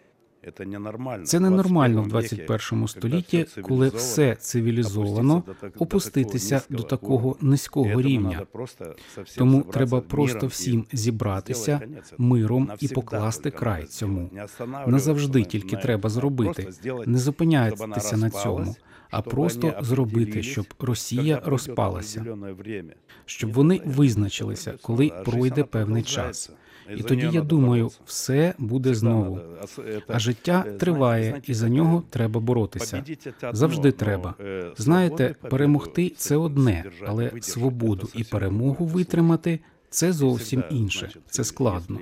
Это 0.47 0.65
ненормально. 0.65 1.25
Це 1.25 1.37
в 1.37 1.41
ненормально 1.41 2.01
в 2.01 2.07
21 2.07 2.45
21 2.47 2.81
веке, 2.81 2.87
столітті, 2.87 3.43
когда 3.55 3.67
коли 3.67 3.87
все 3.89 3.97
все 4.33 4.35
цивілізовано, 4.35 5.35
опуститься 5.35 5.53
до 5.53 5.69
так- 5.69 5.77
до 5.77 5.83
опуститися 5.83 6.59
такого 6.59 6.67
до 6.69 6.77
низького 6.79 6.89
такого 6.89 7.15
уровня. 7.29 7.49
низького 7.51 7.85
Поэтому 7.85 8.01
рівня. 8.01 8.29
надо 8.29 8.45
просто 8.51 8.95
совсем 9.15 9.35
Тому 9.37 9.51
собраться 9.51 9.71
треба 9.77 9.97
миром 9.97 10.07
просто 10.09 10.45
и 10.45 10.49
всім 10.49 10.85
зібратися 10.93 11.61
сделать 11.63 11.83
конец 11.83 12.13
этому. 12.13 12.15
миром 12.19 12.63
і 12.63 12.67
Навсегда 12.67 12.95
покласти 12.95 13.43
только 13.43 13.57
край 13.59 13.79
надо 13.79 13.91
цьому. 13.91 14.13
сделать. 14.15 14.33
Не 14.33 14.43
останавливаться 14.43 14.91
Назавжди 14.91 15.39
на- 15.39 15.45
тільки 15.45 15.75
на 15.75 15.81
треба 15.81 16.01
этом, 16.03 16.05
а 16.07 16.09
зробити, 16.09 16.53
просто 16.63 16.71
сделать, 16.71 17.07
не 17.07 17.13
чтобы 17.17 17.19
зупинятися 17.21 17.83
она 17.83 17.87
на 17.91 17.95
распалась, 18.25 18.43
цьому, 18.43 18.75
а 19.13 19.17
чтобы 19.19 19.29
просто 19.29 19.67
они 19.67 19.85
зробити, 19.85 20.15
определились, 20.21 20.45
щоб 20.45 20.65
когда 20.73 20.87
Росія 20.91 21.21
пройдет 21.21 21.47
розпалася, 21.47 22.19
определенное 22.19 22.53
время. 22.53 22.93
щоб 23.25 23.47
Нет, 23.49 23.57
вони 23.57 23.75
это 23.75 23.85
я 23.85 23.91
визначилися, 23.91 24.71
не 24.71 24.77
коли 24.77 25.07
знаю, 25.07 25.21
а 25.21 25.23
жизнь, 25.25 25.31
пройде 25.37 25.61
она 25.61 25.63
певний 25.63 26.03
продолжается. 26.03 26.49
час. 26.49 26.55
И 26.91 26.93
І 26.93 27.01
за 27.01 27.07
тоді 27.07 27.21
неё 27.21 27.25
я 27.25 27.31
надо 27.39 27.45
думаю, 27.55 27.83
бороться. 27.83 27.99
все 28.05 28.53
буде 28.57 28.91
Всегда 28.91 28.99
знову. 28.99 29.35
надо. 29.35 29.57
А 29.61 29.63
с- 29.67 29.81
это, 29.81 30.01
А 30.07 30.19
життя 30.19 30.51
е, 30.51 30.61
знаєте, 30.61 30.79
триває, 30.79 31.23
знаєте, 31.23 31.51
і 31.51 31.55
за 31.55 31.65
таке, 31.65 31.75
нього 31.75 32.03
треба 32.09 32.39
боротися. 32.39 32.97
победить 32.97 33.27
это 33.27 33.33
одно, 33.37 33.53
Завжди 33.53 33.87
но, 33.87 33.91
треба. 33.91 34.35
е, 34.39 34.71
Знаєте, 34.77 35.23
свободу, 35.27 35.49
перемогти 35.49 35.91
победу, 36.03 36.15
це 36.17 36.35
одне, 36.35 36.77
содержать, 36.83 37.09
але 37.09 37.23
видержать, 37.23 37.43
свободу 37.43 38.05
це 38.07 38.11
і 38.13 38.17
зовсім 38.17 38.31
перемогу 38.39 38.75
друге. 38.75 38.93
витримати 38.93 39.59
це 39.89 40.13
зовсім 40.13 40.59
Всегда, 40.59 40.77
інше. 40.77 40.99
значить, 40.99 41.21
Це 41.29 41.43
складно. 41.43 41.99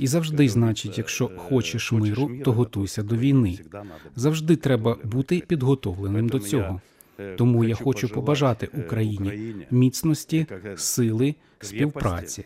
І 0.00 0.06
завжди, 0.06 0.42
як 0.44 0.52
значить, 0.52 0.84
говориться, 0.86 1.00
якщо 1.00 1.26
е, 1.26 1.36
хочеш 1.48 1.92
миру, 1.92 2.28
мира, 2.28 2.44
то 2.44 2.52
готуйся 2.52 3.02
до 3.02 3.08
то 3.08 3.16
війни. 3.16 3.50
всегда 3.50 3.78
надо 3.78 3.90
бути 4.04 4.10
Завжди 4.20 4.56
треба 4.56 4.94
підготовленим. 4.94 5.10
бути 5.18 5.40
підготовленим 5.46 6.28
до 6.28 6.38
Поэтому 6.38 6.42
я, 6.44 6.48
цього. 6.50 6.80
е, 7.20 7.34
Тому 7.36 7.64
я 7.64 7.74
хочу 7.74 7.84
хочу 7.84 8.08
побажати 8.08 8.66
пожелати, 8.66 8.82
е, 8.82 8.86
Україні 8.86 9.16
Україні 9.26 9.66
міцності, 9.70 10.36
яка- 10.50 10.76
сили, 10.76 11.34
крепості, 11.58 11.76
співпраці. 11.76 12.44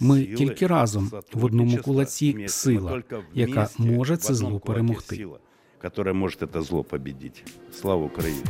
Ми 0.00 0.16
сили, 0.22 0.34
тільки 0.36 0.66
разом 0.66 1.04
в 1.04 1.14
одному 1.14 1.22
сотрудничества 1.30 1.82
кулаці 1.82 2.32
вместе. 2.32 2.48
сила, 2.58 2.90
Мы 2.92 2.94
только 2.94 3.22
яка 3.34 3.52
вместе 3.52 3.82
може 3.82 4.14
в 4.14 4.18
це 4.18 4.32
одном 4.32 4.50
зло 4.50 4.60
кулаке 4.60 4.72
перемогти. 4.80 5.16
сила, 5.16 5.38
которая 5.82 6.14
может 6.14 6.42
это 6.42 6.62
зло 6.62 6.84
победить. 6.84 7.44
Слава 7.72 8.04
Україні! 8.06 8.42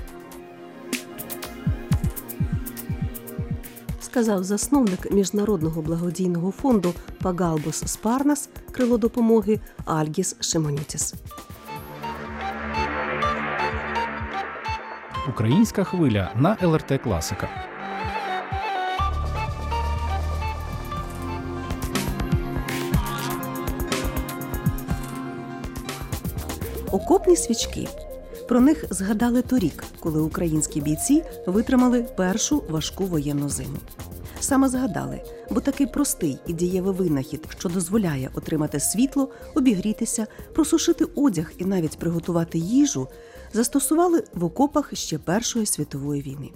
Сказав 4.14 4.44
засновник 4.44 5.12
міжнародного 5.12 5.82
благодійного 5.82 6.52
фонду 6.52 6.94
Пагалбос 7.22 7.84
Спарнас 7.86 8.50
крило 8.72 8.98
допомоги 8.98 9.60
Альгіс 9.86 10.36
Шимонютіс. 10.40 11.14
Українська 15.30 15.84
хвиля 15.84 16.32
на 16.36 16.58
ЛРТ 16.62 17.02
Класика. 17.04 17.50
Окопні 26.92 27.36
свічки. 27.36 27.88
Про 28.48 28.62
них 28.62 28.86
згадали 28.90 29.42
торік, 29.42 29.84
коли 30.00 30.22
українські 30.22 30.82
бійці 30.82 31.24
витримали 31.48 32.04
першу 32.04 32.64
важку 32.70 33.06
воєнну 33.06 33.50
зиму. 33.50 33.78
Саме 34.40 34.70
згадали, 34.70 35.22
бо 35.52 35.62
такий 35.62 35.88
простий 35.88 36.38
і 36.48 36.54
дієвий 36.54 36.94
винахід, 36.94 37.48
що 37.58 37.70
дозволяє 37.70 38.30
отримати 38.36 38.80
світло, 38.80 39.30
обігрітися, 39.56 40.28
просушити 40.54 41.06
одяг 41.16 41.52
і 41.58 41.66
навіть 41.66 42.00
приготувати 42.00 42.58
їжу, 42.58 43.08
застосували 43.54 44.24
в 44.34 44.44
окопах 44.44 44.96
ще 44.96 45.18
Першої 45.18 45.66
світової 45.66 46.22
війни. 46.22 46.50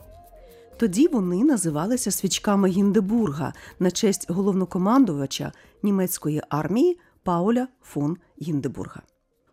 Тоді 0.78 1.08
вони 1.08 1.44
називалися 1.44 2.12
свічками 2.12 2.70
Гіндебурга 2.70 3.54
на 3.80 3.92
честь 3.92 4.32
головнокомандувача 4.32 5.52
німецької 5.84 6.42
армії 6.50 7.00
Пауля 7.24 7.68
фон 7.82 8.18
Гіндебурга. 8.42 9.02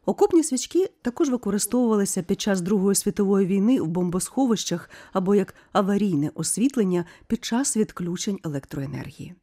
Окопні 0.06 0.42
свічки 0.42 0.90
також 1.02 1.30
використовувалися 1.30 2.23
під 2.23 2.40
час 2.40 2.61
Другої 2.61 2.94
світової 2.94 3.46
війни 3.46 3.80
в 3.80 3.87
бомбосховищах 3.87 4.90
або 5.12 5.34
як 5.34 5.54
аварійне 5.73 6.30
освітлення 6.34 7.04
під 7.26 7.44
час 7.44 7.76
відключень 7.76 8.38
електроенергії. 8.44 9.34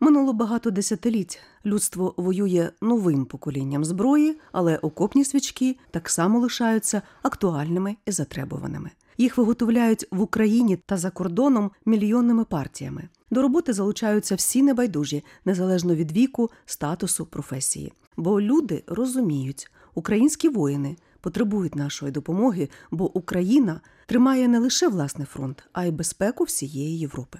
Минуло 0.00 0.32
багато 0.32 0.70
десятиліть. 0.70 1.40
Людство 1.66 2.14
воює 2.16 2.70
новим 2.82 3.24
поколінням 3.24 3.84
зброї, 3.84 4.38
але 4.52 4.76
окопні 4.76 5.24
свічки 5.24 5.76
так 5.90 6.08
само 6.08 6.40
лишаються 6.40 7.02
актуальними 7.22 7.96
і 8.06 8.12
затребуваними. 8.12 8.90
Їх 9.18 9.38
виготовляють 9.38 10.06
в 10.10 10.20
Україні 10.20 10.76
та 10.76 10.96
за 10.96 11.10
кордоном 11.10 11.70
мільйонними 11.86 12.44
партіями. 12.44 13.08
До 13.30 13.42
роботи 13.42 13.72
залучаються 13.72 14.34
всі 14.34 14.62
небайдужі, 14.62 15.24
незалежно 15.44 15.94
від 15.94 16.12
віку, 16.12 16.50
статусу, 16.66 17.26
професії. 17.26 17.92
Бо 18.16 18.40
люди 18.40 18.84
розуміють, 18.86 19.70
українські 19.94 20.48
воїни 20.48 20.96
потребують 21.20 21.74
нашої 21.74 22.12
допомоги, 22.12 22.68
бо 22.90 23.16
Україна 23.16 23.80
тримає 24.06 24.48
не 24.48 24.58
лише 24.58 24.88
власний 24.88 25.26
фронт, 25.26 25.64
а 25.72 25.84
й 25.84 25.90
безпеку 25.90 26.44
всієї 26.44 26.98
Європи. 26.98 27.38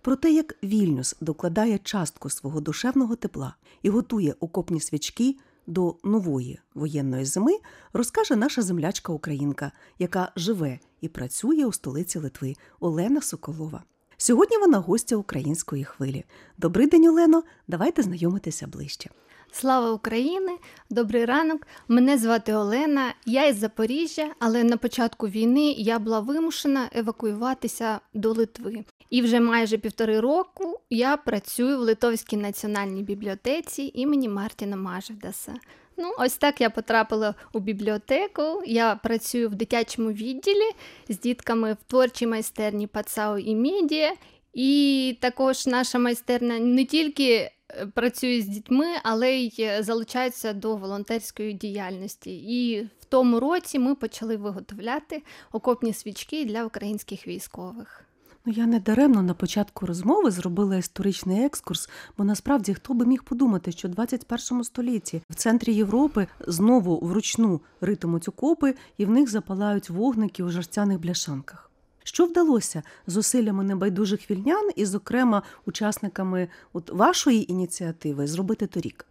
Про 0.00 0.16
те, 0.16 0.32
як 0.32 0.64
Вільнюс 0.64 1.16
докладає 1.20 1.78
частку 1.78 2.30
свого 2.30 2.60
душевного 2.60 3.16
тепла 3.16 3.56
і 3.82 3.90
готує 3.90 4.34
окопні 4.40 4.80
свічки 4.80 5.36
до 5.66 5.96
нової 6.04 6.58
воєнної 6.74 7.24
зими, 7.24 7.52
розкаже 7.92 8.36
наша 8.36 8.62
землячка 8.62 9.12
Українка, 9.12 9.72
яка 9.98 10.32
живе 10.36 10.78
і 11.00 11.08
працює 11.08 11.64
у 11.64 11.72
столиці 11.72 12.18
Литви 12.18 12.54
Олена 12.80 13.20
Соколова. 13.20 13.84
Сьогодні 14.22 14.58
вона 14.58 14.78
гостя 14.78 15.16
української 15.16 15.84
хвилі. 15.84 16.24
Добрий 16.58 16.86
день, 16.86 17.06
Олено. 17.06 17.42
Давайте 17.68 18.02
знайомитися 18.02 18.66
ближче. 18.66 19.10
Слава 19.52 19.92
Україні! 19.92 20.58
Добрий 20.90 21.24
ранок. 21.24 21.66
Мене 21.88 22.18
звати 22.18 22.54
Олена. 22.54 23.14
Я 23.26 23.46
із 23.46 23.58
Запоріжжя, 23.58 24.30
але 24.38 24.64
на 24.64 24.76
початку 24.76 25.28
війни 25.28 25.72
я 25.72 25.98
була 25.98 26.20
вимушена 26.20 26.90
евакуюватися 26.92 28.00
до 28.14 28.32
Литви. 28.32 28.84
І 29.10 29.22
вже 29.22 29.40
майже 29.40 29.78
півтори 29.78 30.20
року 30.20 30.80
я 30.90 31.16
працюю 31.16 31.78
в 31.78 31.80
Литовській 31.80 32.36
національній 32.36 33.02
бібліотеці 33.02 33.90
імені 33.94 34.28
Мартіна 34.28 34.76
Мажевдаса. 34.76 35.54
Ну, 35.96 36.14
ось 36.18 36.36
так 36.36 36.60
я 36.60 36.70
потрапила 36.70 37.34
у 37.52 37.60
бібліотеку. 37.60 38.62
Я 38.66 38.94
працюю 38.94 39.48
в 39.48 39.54
дитячому 39.54 40.12
відділі 40.12 40.70
з 41.08 41.18
дітками 41.18 41.72
в 41.72 41.90
творчій 41.90 42.26
майстерні 42.26 42.86
Пацау 42.86 43.38
і 43.38 43.54
Медіа. 43.54 44.12
І 44.54 45.18
також 45.20 45.66
наша 45.66 45.98
майстерня 45.98 46.58
не 46.58 46.84
тільки 46.84 47.28
е, 47.30 47.50
працює 47.94 48.40
з 48.40 48.46
дітьми, 48.46 48.86
але 49.02 49.32
й 49.32 49.54
е, 49.58 49.82
залучається 49.82 50.52
до 50.52 50.76
волонтерської 50.76 51.52
діяльності. 51.52 52.36
І 52.36 52.82
в 53.00 53.04
тому 53.04 53.40
році 53.40 53.78
ми 53.78 53.94
почали 53.94 54.36
виготовляти 54.36 55.22
окопні 55.52 55.92
свічки 55.92 56.44
для 56.44 56.64
українських 56.64 57.26
військових. 57.28 58.04
Ну, 58.44 58.52
я 58.52 58.66
не 58.66 58.80
даремно 58.80 59.22
на 59.22 59.34
початку 59.34 59.86
розмови 59.86 60.30
зробила 60.30 60.76
історичний 60.76 61.44
екскурс, 61.44 61.90
бо 62.18 62.24
насправді 62.24 62.74
хто 62.74 62.94
би 62.94 63.06
міг 63.06 63.22
подумати, 63.22 63.72
що 63.72 63.88
в 63.88 63.90
21 63.90 64.64
столітті 64.64 65.22
в 65.30 65.34
центрі 65.34 65.74
Європи 65.74 66.26
знову 66.46 67.00
вручну 67.00 67.60
ритимуть 67.80 68.28
окопи 68.28 68.74
і 68.98 69.04
в 69.04 69.10
них 69.10 69.30
запалають 69.30 69.90
вогники 69.90 70.42
у 70.42 70.50
жерстяних 70.50 71.00
бляшанках. 71.00 71.70
Що 72.04 72.26
вдалося 72.26 72.82
зусиллями 73.06 73.64
небайдужих 73.64 74.30
вільнян 74.30 74.70
і, 74.76 74.86
зокрема, 74.86 75.42
учасниками 75.66 76.48
от 76.72 76.90
вашої 76.90 77.52
ініціативи 77.52 78.26
зробити 78.26 78.66
торік? 78.66 79.06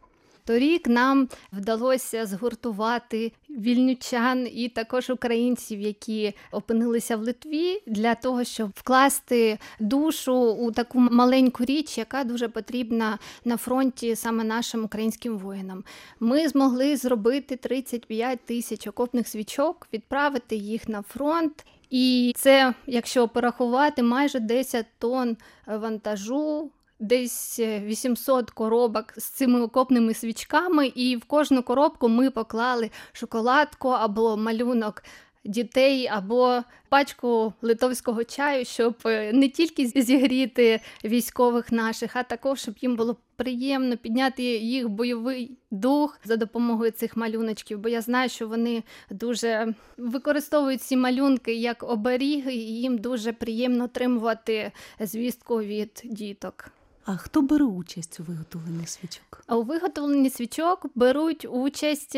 Торік 0.46 0.88
нам 0.88 1.28
вдалося 1.54 2.26
згуртувати 2.26 3.32
вільнючан 3.50 4.48
і 4.54 4.70
також 4.70 5.10
українців, 5.10 5.80
які 5.80 6.34
опинилися 6.52 7.18
в 7.18 7.22
Литві, 7.22 7.82
для 7.88 8.16
того, 8.16 8.44
щоб 8.44 8.70
вкласти 8.76 9.60
душу 9.80 10.36
у 10.36 10.72
таку 10.72 11.00
маленьку 11.00 11.66
річ, 11.66 11.98
яка 11.98 12.24
дуже 12.24 12.48
потрібна 12.48 13.20
на 13.46 13.58
фронті 13.58 14.16
саме 14.16 14.44
нашим 14.44 14.84
українським 14.84 15.38
воїнам. 15.38 15.84
Ми 16.20 16.48
змогли 16.48 16.98
зробити 16.98 17.56
35 17.56 18.40
тисяч 18.46 18.88
окопних 18.88 19.28
свічок, 19.28 19.88
відправити 19.94 20.56
їх 20.56 20.90
на 20.90 21.02
фронт. 21.02 21.66
І 21.90 22.34
це, 22.36 22.74
якщо 22.88 23.28
порахувати, 23.28 24.04
майже 24.04 24.40
10 24.40 24.86
тонн 25.00 25.38
вантажу 25.68 26.72
десь 27.02 27.60
800 27.60 28.50
е, 28.50 28.52
коробок 28.54 29.14
з 29.18 29.24
цими 29.24 29.62
окопними 29.62 30.14
свічками, 30.14 30.88
і 30.88 31.16
в 31.16 31.24
кожну 31.24 31.64
коробку 31.64 32.10
ми 32.10 32.30
поклали 32.30 32.90
шоколадку 33.14 33.90
або 33.90 34.38
малюнок. 34.38 35.04
Дітей 35.46 36.08
або 36.08 36.62
пачку 36.90 37.54
литовського 37.62 38.24
чаю, 38.24 38.66
щоб 38.66 38.96
е, 39.06 39.34
не 39.34 39.50
тільки 39.50 39.88
зігріти 39.88 40.80
військових 41.06 41.72
наших, 41.72 42.16
а 42.16 42.24
також 42.24 42.60
щоб 42.60 42.76
їм 42.78 42.96
було 42.96 43.18
приємно 43.36 43.98
підняти 43.98 44.44
їх 44.44 44.90
бойовий 44.90 45.58
дух 45.72 46.20
за 46.24 46.36
допомогою 46.38 46.92
цих 46.92 47.18
малюночків. 47.18 47.80
Бо 47.80 47.90
я 47.90 48.02
знаю, 48.02 48.30
що 48.30 48.48
вони 48.48 48.84
дуже 49.10 49.74
використовують 49.98 50.82
ці 50.82 50.98
малюнки 50.98 51.54
як 51.54 51.84
оберіги, 51.84 52.54
і 52.54 52.82
їм 52.82 52.98
дуже 52.98 53.34
приємно 53.34 53.84
отримувати 53.84 54.72
звістку 55.00 55.62
від 55.62 56.02
діток. 56.04 56.72
А 57.06 57.18
хто 57.18 57.42
бере 57.42 57.66
участь 57.66 58.20
у 58.20 58.24
виготовленні 58.24 58.88
свічок? 58.88 59.44
У 59.50 59.64
виготовленні 59.64 60.30
свічок 60.30 60.86
беруть 60.96 61.46
участь 61.50 62.18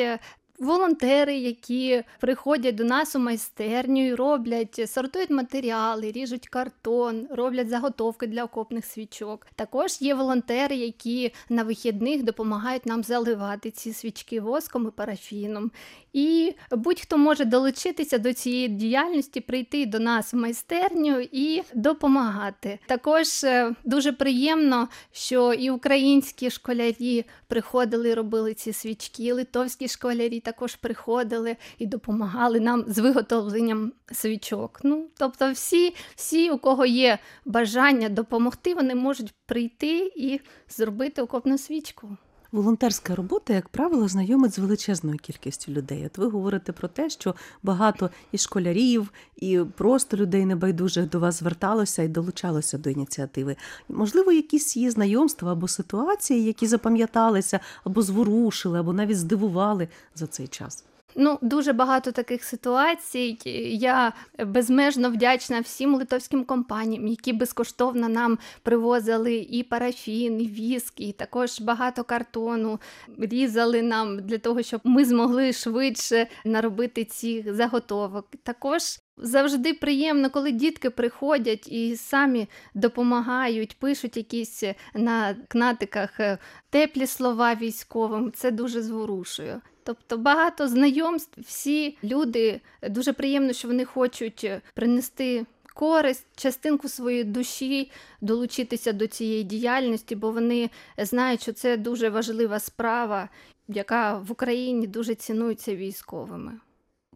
волонтери, 0.59 1.37
які 1.37 2.03
приходять 2.19 2.75
до 2.75 2.83
нас 2.83 3.15
у 3.15 3.19
майстерню 3.19 4.07
і 4.07 4.13
роблять, 4.13 4.89
сортують 4.89 5.29
матеріали, 5.29 6.11
ріжуть 6.11 6.47
картон, 6.47 7.27
роблять 7.31 7.69
заготовки 7.69 8.27
для 8.27 8.43
окопних 8.43 8.85
свічок. 8.85 9.47
Також 9.55 10.01
є 10.01 10.15
волонтери, 10.15 10.75
які 10.75 11.33
на 11.49 11.63
вихідних 11.63 12.23
допомагають 12.23 12.85
нам 12.85 13.03
заливати 13.03 13.71
ці 13.71 13.93
свічки 13.93 14.41
воском 14.41 14.87
і 14.87 14.91
парафіном. 14.91 15.71
І 16.13 16.53
будь-хто 16.71 17.17
може 17.17 17.45
долучитися 17.45 18.17
до 18.17 18.33
цієї 18.33 18.67
діяльності, 18.67 19.41
прийти 19.41 19.85
до 19.85 19.99
нас 19.99 20.33
в 20.33 20.37
майстерню 20.37 21.27
і 21.31 21.61
допомагати. 21.73 22.79
Також 22.85 23.43
е, 23.43 23.75
дуже 23.83 24.11
приємно, 24.11 24.87
що 25.11 25.53
і 25.53 25.69
українські 25.69 26.49
школярі 26.49 27.25
приходили, 27.47 28.09
і 28.09 28.13
робили 28.13 28.53
ці 28.53 28.73
свічки, 28.73 29.33
литовські 29.33 29.87
школярі 29.87 30.39
також 30.43 30.75
приходили 30.75 31.55
і 31.77 31.85
допомагали 31.85 32.59
нам 32.59 32.83
з 32.87 32.99
виготовленням 32.99 33.93
свічок. 34.11 34.79
Ну, 34.83 35.07
тобто, 35.17 35.51
всі, 35.51 35.95
всі, 36.15 36.51
у 36.51 36.57
кого 36.57 36.85
є 36.85 37.19
бажання 37.45 38.09
допомогти, 38.09 38.75
вони 38.75 38.95
можуть 38.95 39.33
прийти 39.45 40.11
і 40.15 40.39
зробити 40.69 41.21
окопну 41.21 41.57
свічку. 41.57 42.17
Волонтерська 42.53 43.15
робота, 43.15 43.53
як 43.53 43.69
правило, 43.69 44.07
знайомить 44.07 44.53
з 44.53 44.59
величезною 44.59 45.17
кількістю 45.17 45.71
людей. 45.71 46.05
От 46.05 46.17
ви 46.17 46.27
говорите 46.27 46.71
про 46.71 46.87
те, 46.87 47.09
що 47.09 47.35
багато 47.63 48.09
і 48.31 48.37
школярів, 48.37 49.11
і 49.35 49.59
просто 49.77 50.17
людей 50.17 50.45
небайдужих 50.45 51.09
до 51.09 51.19
вас 51.19 51.39
зверталося 51.39 52.03
і 52.03 52.07
долучалося 52.07 52.77
до 52.77 52.89
ініціативи. 52.89 53.55
Можливо, 53.89 54.31
якісь 54.31 54.77
є 54.77 54.91
знайомства 54.91 55.51
або 55.51 55.67
ситуації, 55.67 56.43
які 56.43 56.67
запам'яталися, 56.67 57.59
або 57.83 58.01
зворушили, 58.01 58.79
або 58.79 58.93
навіть 58.93 59.17
здивували 59.17 59.87
за 60.15 60.27
цей 60.27 60.47
час. 60.47 60.83
Ну, 61.15 61.39
дуже 61.41 61.73
багато 61.73 62.11
таких 62.11 62.43
ситуацій. 62.43 63.37
Я 63.71 64.13
безмежно 64.45 65.09
вдячна 65.09 65.59
всім 65.59 65.95
литовським 65.95 66.43
компаніям, 66.43 67.07
які 67.07 67.33
безкоштовно 67.33 68.09
нам 68.09 68.37
привозили 68.63 69.35
і 69.35 69.63
парафін, 69.63 70.41
і 70.41 70.47
віск, 70.47 70.93
і 70.99 71.11
також 71.11 71.61
багато 71.61 72.03
картону 72.03 72.79
різали 73.17 73.81
нам 73.81 74.19
для 74.19 74.37
того, 74.37 74.61
щоб 74.61 74.81
ми 74.83 75.05
змогли 75.05 75.53
швидше 75.53 76.27
наробити 76.45 77.05
ці 77.05 77.45
заготовок. 77.47 78.27
Також 78.43 78.81
Завжди 79.17 79.73
приємно, 79.73 80.29
коли 80.29 80.51
дітки 80.51 80.89
приходять 80.89 81.67
і 81.67 81.95
самі 81.95 82.47
допомагають, 82.73 83.79
пишуть 83.79 84.17
якісь 84.17 84.63
на 84.93 85.35
кнатиках 85.47 86.19
е, 86.19 86.37
теплі 86.69 87.07
слова 87.07 87.55
військовим. 87.55 88.31
Це 88.31 88.51
дуже 88.51 88.81
зворушує. 88.81 89.61
Тобто 89.83 90.17
багато 90.17 90.67
знайомств, 90.67 91.41
всі 91.41 91.97
люди 92.03 92.61
дуже 92.89 93.13
приємно, 93.13 93.53
що 93.53 93.67
вони 93.67 93.85
хочуть 93.85 94.51
принести 94.73 95.45
користь, 95.73 96.25
частинку 96.35 96.89
своєї 96.89 97.23
душі, 97.23 97.91
долучитися 98.21 98.93
до 98.93 99.07
цієї 99.07 99.43
діяльності, 99.43 100.15
бо 100.15 100.31
вони 100.31 100.69
знають, 100.97 101.41
що 101.41 101.53
це 101.53 101.77
дуже 101.77 102.09
важлива 102.09 102.59
справа, 102.59 103.29
яка 103.67 104.17
в 104.17 104.31
Україні 104.31 104.87
дуже 104.87 105.15
цінується 105.15 105.75
військовими. 105.75 106.51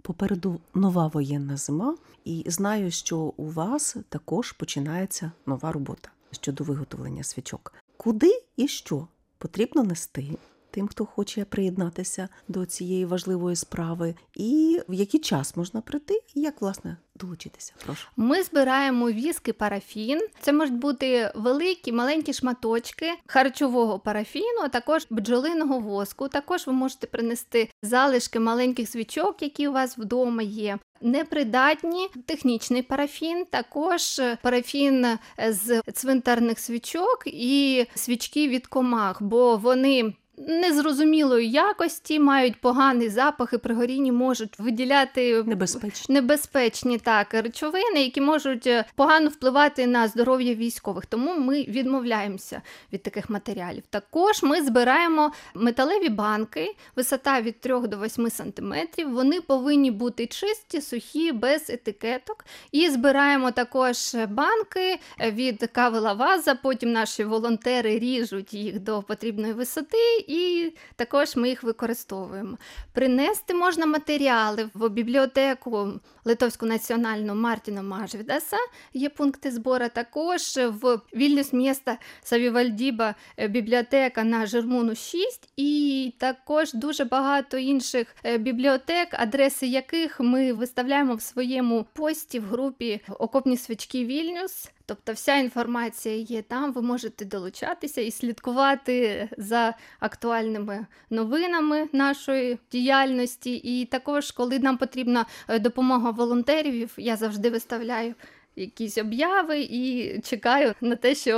Попереду 0.01 0.60
нова 0.73 1.08
воєнна 1.08 1.58
зима, 1.58 1.95
і 2.25 2.43
знаю, 2.45 2.91
що 2.91 3.17
у 3.17 3.45
вас 3.45 3.95
також 4.10 4.51
починається 4.51 5.32
нова 5.45 5.71
робота 5.71 6.10
щодо 6.32 6.63
виготовлення 6.63 7.23
свічок. 7.23 7.73
Куди 7.97 8.41
і 8.58 8.67
що 8.67 9.08
потрібно 9.38 9.84
нести 9.84 10.27
тим, 10.71 10.88
хто 10.88 11.06
хоче 11.06 11.45
приєднатися 11.45 12.30
до 12.47 12.65
цієї 12.65 13.06
важливої 13.06 13.56
справи, 13.56 14.15
і 14.36 14.82
в 14.89 14.93
який 14.93 15.19
час 15.19 15.58
можна 15.58 15.82
прийти, 15.82 16.21
і 16.36 16.41
як 16.41 16.62
власне 16.62 16.97
долучитися? 17.15 17.73
Прошу. 17.86 18.08
Ми 18.15 18.43
збираємо 18.43 19.12
віск 19.12 19.47
і 19.47 19.53
парафін. 19.53 20.27
Це 20.39 20.53
можуть 20.53 20.75
бути 20.75 21.32
великі, 21.36 21.91
маленькі 21.91 22.34
шматочки 22.34 23.13
харчового 23.27 23.99
парафіну, 23.99 24.62
а 24.63 24.67
також 24.67 25.08
бджолиного 25.10 25.80
воску. 25.80 26.27
Також 26.27 26.67
ви 26.67 26.73
можете 26.73 27.08
принести 27.08 27.69
залишки 27.82 28.39
маленьких 28.39 28.89
свічок, 28.89 29.41
які 29.41 29.67
у 29.67 29.71
вас 29.71 29.97
вдома 29.97 30.41
є. 30.41 30.77
Непридатні 31.01 32.10
технічний 32.25 32.82
парафін, 32.82 33.45
також 33.45 34.21
парафін 34.41 35.08
з 35.49 35.82
цвинтарних 35.93 36.60
свічок 36.60 37.23
і 37.25 37.86
свічки 37.95 38.47
від 38.47 38.67
комах, 38.67 39.21
бо 39.21 39.58
вони 39.58 40.13
незрозумілої 40.38 41.52
якості, 41.52 42.19
мають 42.19 42.62
поганий 42.62 43.10
запах 43.10 43.54
і 43.54 43.58
при 43.58 43.76
горінні 43.76 44.12
можуть 44.12 44.60
виділяти 44.60 45.43
небезпечні 45.43 46.15
небезпечні 46.15 46.97
так 46.97 47.34
речовини, 47.34 48.04
які 48.04 48.21
можуть 48.21 48.67
е, 48.67 48.86
погано 48.95 49.30
впливати 49.30 49.88
на 49.88 50.08
здоров'я 50.08 50.54
військових. 50.54 51.06
Тому 51.06 51.38
ми 51.38 51.63
відмовляємося 51.63 52.62
від 52.93 53.04
таких 53.04 53.30
матеріалів. 53.30 53.84
Також 53.89 54.43
ми 54.43 54.62
збираємо 54.62 55.32
металеві 55.54 56.10
банки, 56.10 56.76
висота 56.95 57.41
від 57.41 57.60
3 57.60 57.80
до 57.80 57.97
8 57.97 58.30
см. 58.30 58.73
Вони 59.08 59.41
повинні 59.41 59.91
бути 59.91 60.28
чисті, 60.28 60.82
сухі, 60.82 61.32
без 61.32 61.69
етикеток. 61.69 62.45
І 62.71 62.89
збираємо 62.89 63.52
також 63.52 64.15
банки 64.30 65.00
від 65.19 65.69
кави 65.71 66.00
лаваза. 66.00 66.56
Потім 66.56 66.91
наші 66.91 67.23
волонтери 67.23 68.00
ріжуть 68.00 68.54
їх 68.54 68.80
до 68.80 69.02
потрібної 69.02 69.54
висоти 69.54 69.97
і 70.27 70.73
також 70.95 71.35
ми 71.35 71.49
їх 71.49 71.63
використовуємо. 71.63 72.57
Принести 72.93 73.53
можна 73.53 73.85
матеріали 73.85 74.69
в 74.73 74.89
бібліотеку 74.89 75.93
Литовську 76.25 76.65
національну 76.65 77.35
Мартіна 77.35 77.81
Мажвідаса, 77.81 78.57
є 78.93 79.09
пункти 79.09 79.51
збору. 79.51 79.85
Також 79.93 80.41
в 80.57 80.99
Вільнюс 81.15 81.53
міста 81.53 81.97
Савівальдіба 82.23 83.15
е, 83.37 83.47
бібліотека 83.47 84.23
на 84.23 84.45
Жермуну 84.45 84.95
6, 84.95 85.49
і 85.57 86.13
також 86.17 86.73
дуже 86.73 87.05
багато 87.05 87.57
інших 87.57 88.15
е, 88.23 88.37
бібліотек, 88.37 89.07
адреси 89.11 89.67
яких 89.67 90.19
ми 90.19 90.53
виставляємо 90.53 91.15
в 91.15 91.21
своєму 91.21 91.85
пості 91.93 92.39
в 92.39 92.43
групі 92.43 93.01
Окопні 93.09 93.57
свічки 93.57 94.05
Вільнюс. 94.05 94.71
Тобто 94.88 95.13
вся 95.13 95.36
інформація 95.36 96.15
є 96.15 96.41
там, 96.41 96.73
ви 96.73 96.82
можете 96.82 97.26
долучатися 97.26 98.02
і 98.02 98.12
слідкувати 98.12 99.30
за 99.38 99.73
актуальними 100.00 100.86
новинами 101.10 101.89
нашої 101.93 102.60
діяльності. 102.71 103.56
І 103.56 103.86
також, 103.86 104.32
коли 104.32 104.60
нам 104.60 104.78
потрібна 104.78 105.26
е, 105.47 105.60
допомога 105.60 106.12
волонтерів, 106.12 106.93
я 106.97 107.15
завжди 107.15 107.50
виставляю. 107.50 108.15
Якісь 108.56 108.97
обяви 108.97 109.60
і 109.60 110.13
чекаю 110.21 110.73
на 110.82 110.95
те, 110.95 111.15
що 111.15 111.38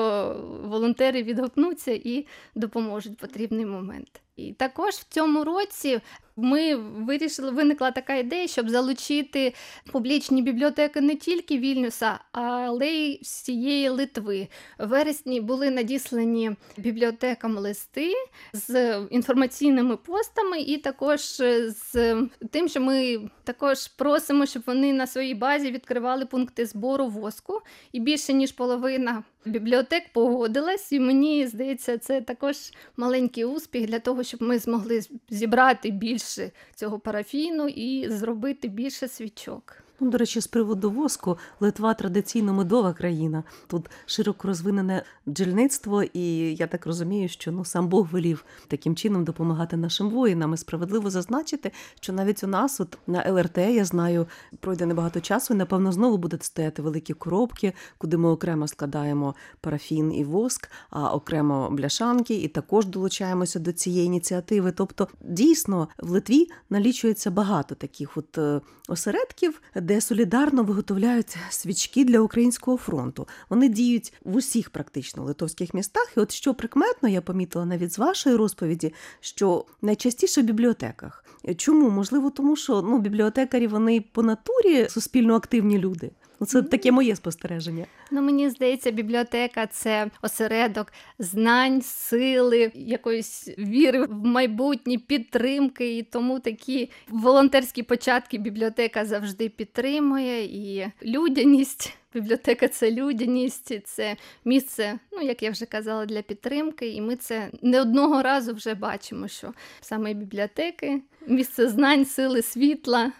волонтери 0.63 1.23
відгукнуться 1.23 1.91
і 1.91 2.27
допоможуть 2.55 3.13
в 3.13 3.21
потрібний 3.21 3.65
момент. 3.65 4.21
І 4.39 4.53
також 4.53 4.93
в 4.93 5.03
цьому 5.09 5.43
році 5.43 5.99
ми 6.41 6.75
вирішили, 6.75 7.51
виникла 7.51 7.91
така 7.91 8.15
ідея, 8.15 8.47
щоб 8.47 8.69
залучити 8.69 9.53
публічні 9.91 10.41
бібліотеки 10.41 11.01
не 11.01 11.15
тільки 11.15 11.57
Вільнюса, 11.57 12.19
але 12.31 12.87
й 12.87 13.19
всієї 13.21 13.89
Литви. 13.89 14.47
В 14.79 14.87
вересні 14.87 15.41
були 15.41 15.69
надіслані 15.69 16.51
бібліотекам 16.77 17.57
листи 17.57 18.13
з 18.53 18.99
інформаційними 19.11 19.97
постами, 19.97 20.59
і 20.59 20.77
також 20.77 21.21
з 21.67 22.15
тим, 22.51 22.67
що 22.67 22.81
ми 22.81 23.29
також 23.43 23.87
просимо, 23.87 24.45
щоб 24.45 24.63
вони 24.65 24.93
на 24.93 25.07
своїй 25.07 25.35
базі 25.35 25.71
відкривали 25.71 26.25
пункти 26.25 26.65
збору 26.65 27.07
воску. 27.07 27.61
І 27.91 27.99
більше 27.99 28.33
ніж 28.33 28.51
половина 28.51 29.23
бібліотек 29.45 30.03
погодилась, 30.13 30.91
і 30.91 30.99
мені 30.99 31.47
здається, 31.47 31.97
це 31.97 32.21
також 32.21 32.55
маленький 32.97 33.45
успіх 33.45 33.87
для 33.87 33.99
того, 33.99 34.23
щоб 34.29 34.41
ми 34.41 34.59
змогли 34.59 35.01
зібрати 35.29 35.91
більше 35.91 36.51
цього 36.75 36.99
парафіну 36.99 37.67
і 37.67 38.09
зробити 38.09 38.67
більше 38.67 39.07
свічок. 39.07 39.83
Ну, 40.01 40.09
до 40.09 40.17
речі, 40.17 40.41
з 40.41 40.47
приводу 40.47 40.91
воску 40.91 41.37
Литва 41.59 41.93
традиційно 41.93 42.53
медова 42.53 42.93
країна. 42.93 43.43
Тут 43.67 43.89
широко 44.05 44.47
розвинене 44.47 45.03
бджільництво, 45.25 46.03
і 46.03 46.55
я 46.55 46.67
так 46.67 46.85
розумію, 46.85 47.29
що 47.29 47.51
ну 47.51 47.65
сам 47.65 47.87
Бог 47.87 48.07
велів 48.11 48.45
таким 48.67 48.95
чином 48.95 49.23
допомагати 49.23 49.77
нашим 49.77 50.09
воїнам. 50.09 50.53
І 50.53 50.57
справедливо 50.57 51.09
зазначити, 51.09 51.71
що 51.99 52.13
навіть 52.13 52.43
у 52.43 52.47
нас, 52.47 52.79
от 52.79 52.97
на 53.07 53.31
ЛРТ, 53.31 53.57
я 53.57 53.85
знаю, 53.85 54.27
пройде 54.59 54.85
небагато 54.85 55.21
часу, 55.21 55.53
і 55.53 55.57
напевно 55.57 55.91
знову 55.91 56.17
будуть 56.17 56.43
стояти 56.43 56.81
великі 56.81 57.13
коробки, 57.13 57.73
куди 57.97 58.17
ми 58.17 58.29
окремо 58.29 58.67
складаємо 58.67 59.35
парафін 59.61 60.13
і 60.13 60.23
воск, 60.23 60.71
а 60.89 61.13
окремо 61.13 61.69
бляшанки, 61.71 62.35
і 62.35 62.47
також 62.47 62.85
долучаємося 62.85 63.59
до 63.59 63.71
цієї 63.71 64.05
ініціативи. 64.05 64.71
Тобто, 64.71 65.07
дійсно, 65.21 65.87
в 65.97 66.09
Литві 66.09 66.47
налічується 66.69 67.31
багато 67.31 67.75
таких 67.75 68.17
от 68.17 68.37
е, 68.37 68.61
осередків 68.87 69.61
де 69.89 70.01
солідарно 70.01 70.63
виготовляють 70.63 71.37
свічки 71.49 72.05
для 72.05 72.19
українського 72.19 72.77
фронту. 72.77 73.27
Вони 73.49 73.69
діють 73.69 74.13
в 74.23 74.35
усіх 74.35 74.69
практично 74.69 75.23
литовських 75.23 75.73
містах. 75.73 76.13
І 76.17 76.19
от 76.19 76.31
що 76.31 76.53
прикметно, 76.53 77.09
я 77.09 77.21
помітила 77.21 77.65
навіть 77.65 77.93
з 77.93 77.99
вашої 77.99 78.35
розповіді, 78.35 78.93
що 79.19 79.65
найчастіше 79.81 80.41
в 80.41 80.45
бібліотеках. 80.45 81.25
Чому? 81.57 81.89
Можливо, 81.89 82.29
тому 82.29 82.55
що 82.55 82.81
ну, 82.81 82.99
бібліотекарі 82.99 83.67
вони 83.67 84.01
по 84.11 84.23
натурі 84.23 84.87
суспільно 84.89 85.35
активні 85.35 85.77
люди. 85.77 86.11
Ну, 86.39 86.47
це 86.47 86.61
таке 86.61 86.91
моє 86.91 87.15
спостереження. 87.15 87.85
Ну, 88.11 88.21
мені 88.21 88.49
здається, 88.49 88.91
бібліотека 88.91 89.67
це 89.67 90.07
осередок 90.21 90.93
знань, 91.19 91.81
сили, 91.81 92.71
якоїсь 92.75 93.49
віри 93.57 94.05
в 94.05 94.25
майбутнє, 94.25 94.97
підтримки. 94.97 95.97
І 95.97 96.03
тому 96.03 96.39
такі 96.39 96.89
волонтерські 97.07 97.83
початки 97.83 98.37
бібліотека 98.37 99.05
завжди 99.05 99.49
підтримує 99.49 100.43
і 100.43 100.91
людяність. 101.05 101.93
Бібліотека 102.13 102.67
це 102.67 102.91
людяність, 102.91 103.79
це 103.85 104.15
місце, 104.45 104.99
ну 105.11 105.21
як 105.21 105.43
я 105.43 105.51
вже 105.51 105.65
казала, 105.65 106.05
для 106.05 106.21
підтримки. 106.21 106.89
І 106.89 107.01
ми 107.01 107.15
це 107.15 107.49
не 107.61 107.81
одного 107.81 108.21
разу 108.21 108.53
вже 108.53 108.73
бачимо, 108.73 109.27
що 109.27 109.53
саме 109.81 110.13
бібліотеки, 110.13 111.01
місце 111.27 111.69
знань, 111.69 112.05
сили, 112.05 112.41
світла. 112.41 113.11